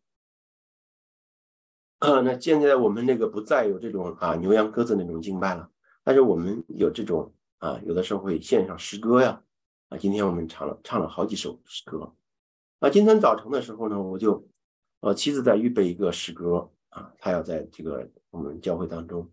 [2.00, 5.70] 啊，那现在我们那个不再有这种啊牛羊鸽子那种敬拜了，
[6.02, 9.42] 但是我们有这种啊，有的时候会献上诗歌呀。
[9.88, 12.14] 啊，今天我们唱了唱了好几首诗歌。
[12.80, 14.46] 啊，今天早晨的时候呢，我就
[15.00, 16.70] 呃妻子在预备一个诗歌。
[16.94, 19.28] 啊，他要在这个我们教会当中，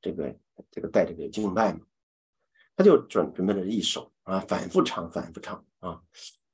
[0.00, 0.36] 这个
[0.72, 1.86] 这个带这个敬拜嘛，
[2.74, 6.02] 他就准准备了一首啊，反复唱，反复唱啊。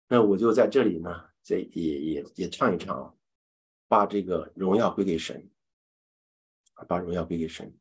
[0.09, 1.09] 那我就在这里呢，
[1.43, 3.15] 这也也也唱一唱啊，
[3.89, 5.51] 把这个荣耀归给神，
[6.87, 7.75] 把荣耀归给神。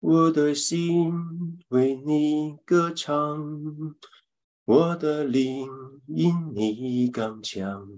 [0.00, 3.96] 我的心为你歌唱，
[4.64, 5.68] 我的灵
[6.06, 7.88] 因你刚强。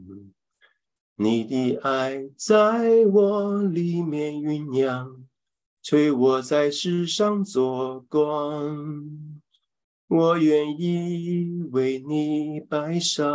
[1.21, 5.17] 你的爱在我里面酝酿，
[5.83, 9.05] 催我在世上做光。
[10.07, 13.29] 我愿意为你摆上，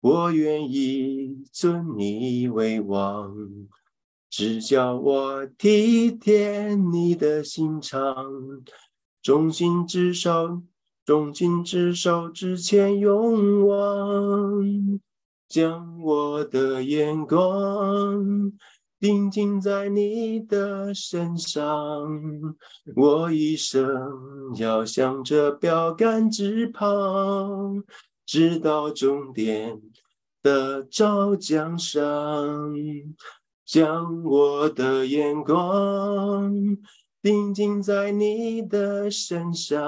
[0.00, 3.34] 我愿意尊你为王。
[4.30, 8.62] 只叫我体贴你的心肠，
[9.20, 10.62] 忠心至守，
[11.04, 15.00] 忠心至守，之前勇往。
[15.48, 18.52] 将我的眼光
[18.98, 21.66] 定睛在你的身上，
[22.94, 23.86] 我一生
[24.56, 26.88] 要向着标杆直跑，
[28.24, 29.80] 直到终点
[30.42, 32.02] 的照江上。
[33.64, 36.54] 将我的眼光
[37.20, 39.80] 定睛在你的身上。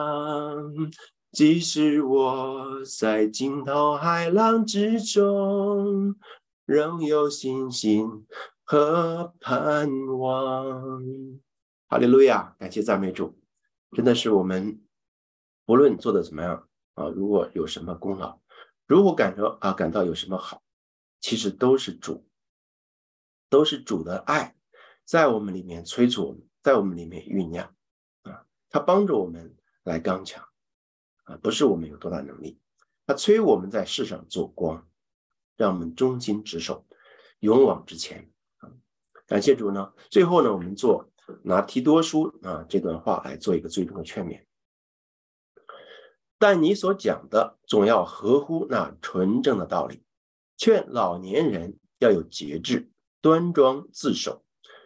[1.38, 6.16] 即使我在惊涛骇浪之中，
[6.64, 8.26] 仍有信心
[8.64, 11.00] 和盼望。
[11.86, 13.38] 哈利路亚，感谢赞美主，
[13.92, 14.82] 真的是我们
[15.64, 18.40] 不论做的怎么样啊，如果有什么功劳，
[18.88, 20.60] 如果感到啊感到有什么好，
[21.20, 22.26] 其实都是主，
[23.48, 24.56] 都是主的爱
[25.04, 27.72] 在我们里面催促我们，在我们里面酝酿
[28.22, 30.44] 啊，他帮助我们来刚强。
[31.28, 32.58] 啊，不是我们有多大能力，
[33.06, 34.88] 他催我们在世上做光，
[35.58, 36.86] 让我们忠心职守，
[37.40, 38.72] 勇往直前啊！
[39.26, 39.92] 感谢主呢。
[40.08, 41.10] 最后呢，我们做
[41.42, 44.42] 拿提多书啊这段话来做一个最终的劝勉。
[46.38, 50.02] 但你所讲的总要合乎那纯正的道理，
[50.56, 54.44] 劝老年人要有节制，端庄自守，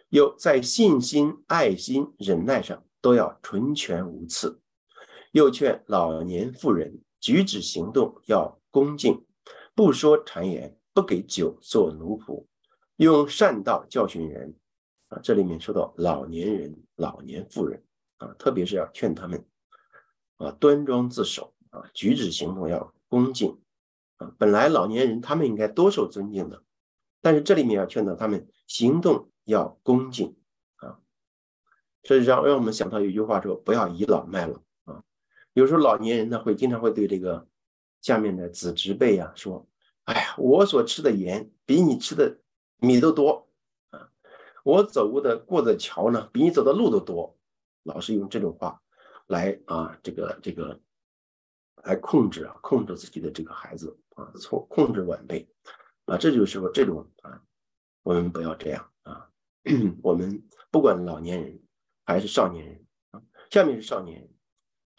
[0.09, 4.59] 又在信心、爱心、忍耐上都要纯全无次。
[5.33, 9.25] 又劝老年妇人举止行动要恭敬，
[9.73, 12.45] 不说谗言，不给酒做奴仆，
[12.97, 14.55] 用善道教训人。
[15.07, 17.83] 啊，这里面说到老年人、老年妇人
[18.17, 19.43] 啊，特别是要劝他们
[20.37, 23.59] 啊端庄自守啊，举止行动要恭敬
[24.17, 24.31] 啊。
[24.37, 26.63] 本来老年人他们应该多受尊敬的，
[27.21, 30.35] 但是这里面要劝导他们行动要恭敬
[30.75, 30.99] 啊。
[32.03, 34.62] 这让让我们想到一句话说：不要倚老卖老。
[35.53, 37.47] 有时候老年人呢会经常会对这个
[38.01, 39.67] 下面的子侄辈啊说
[40.05, 42.39] ：“哎呀，我所吃的盐比你吃的
[42.77, 43.47] 米都多
[43.91, 44.09] 啊！
[44.63, 47.37] 我走过的过的桥呢，比你走的路都多。
[47.83, 48.81] 老是用这种话
[49.27, 50.79] 来啊，这个这个
[51.83, 55.47] 来控制啊，控制自己的这个孩子啊，从控制晚辈
[56.05, 57.41] 啊，这就是说这种啊，
[58.03, 59.29] 我们不要这样啊。
[60.01, 61.61] 我们不管老年人
[62.05, 64.29] 还是少年人啊，下面是少年人，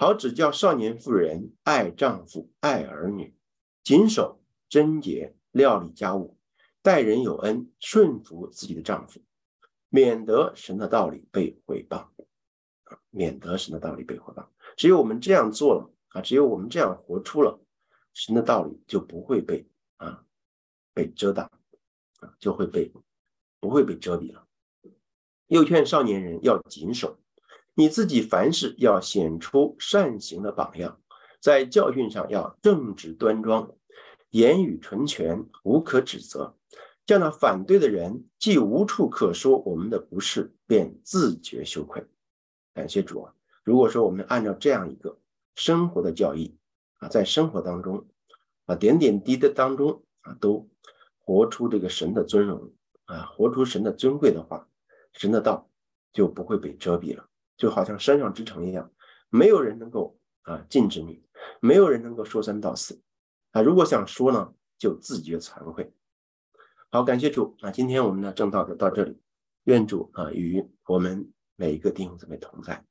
[0.05, 3.35] 好指教少年妇人爱丈夫、爱儿女，
[3.83, 4.39] 谨守
[4.69, 6.37] 贞洁，料理家务，
[6.83, 9.23] 待人有恩，顺服自己的丈夫。
[9.89, 12.01] 免得神的道理被毁谤
[12.83, 13.01] 啊！
[13.09, 14.47] 免得神的道理被毁谤。
[14.77, 17.59] 只有我们这样做了啊，只有我们这样活出了
[18.13, 20.27] 神的道理，就不会被啊
[20.93, 21.51] 被遮挡
[22.21, 22.93] 啊，就会被
[23.59, 24.47] 不会被遮蔽了。
[25.47, 27.19] 又劝少年人要谨守，
[27.75, 31.01] 你自己凡事要显出善行的榜样，
[31.41, 33.75] 在教训上要正直端庄，
[34.31, 36.57] 言语纯全，无可指责。
[37.05, 42.07] 叫那反对的人既无处可说我们的不是，便自觉羞愧。
[42.73, 43.35] 感谢主啊！
[43.63, 45.19] 如果说我们按照这样一个
[45.55, 46.57] 生活的教义
[47.01, 48.07] 啊，在生活当中
[48.67, 50.67] 啊，点点滴滴当中啊，都
[51.19, 52.73] 活出这个神的尊荣
[53.05, 54.67] 啊，活出神的尊贵的话，
[55.13, 55.69] 神的道
[56.13, 57.29] 就不会被遮蔽了。
[57.57, 58.91] 就好像山上之城一样，
[59.31, 61.23] 没有人能够啊禁止你，
[61.61, 63.01] 没有人能够说三道四
[63.53, 63.63] 啊。
[63.63, 65.93] 如果想说呢，就自觉惭愧。
[66.91, 67.71] 好，感谢主啊！
[67.73, 69.21] 今天我们的正道就到这里，
[69.65, 72.85] 愿主啊与我们每一个弟兄姊妹同在。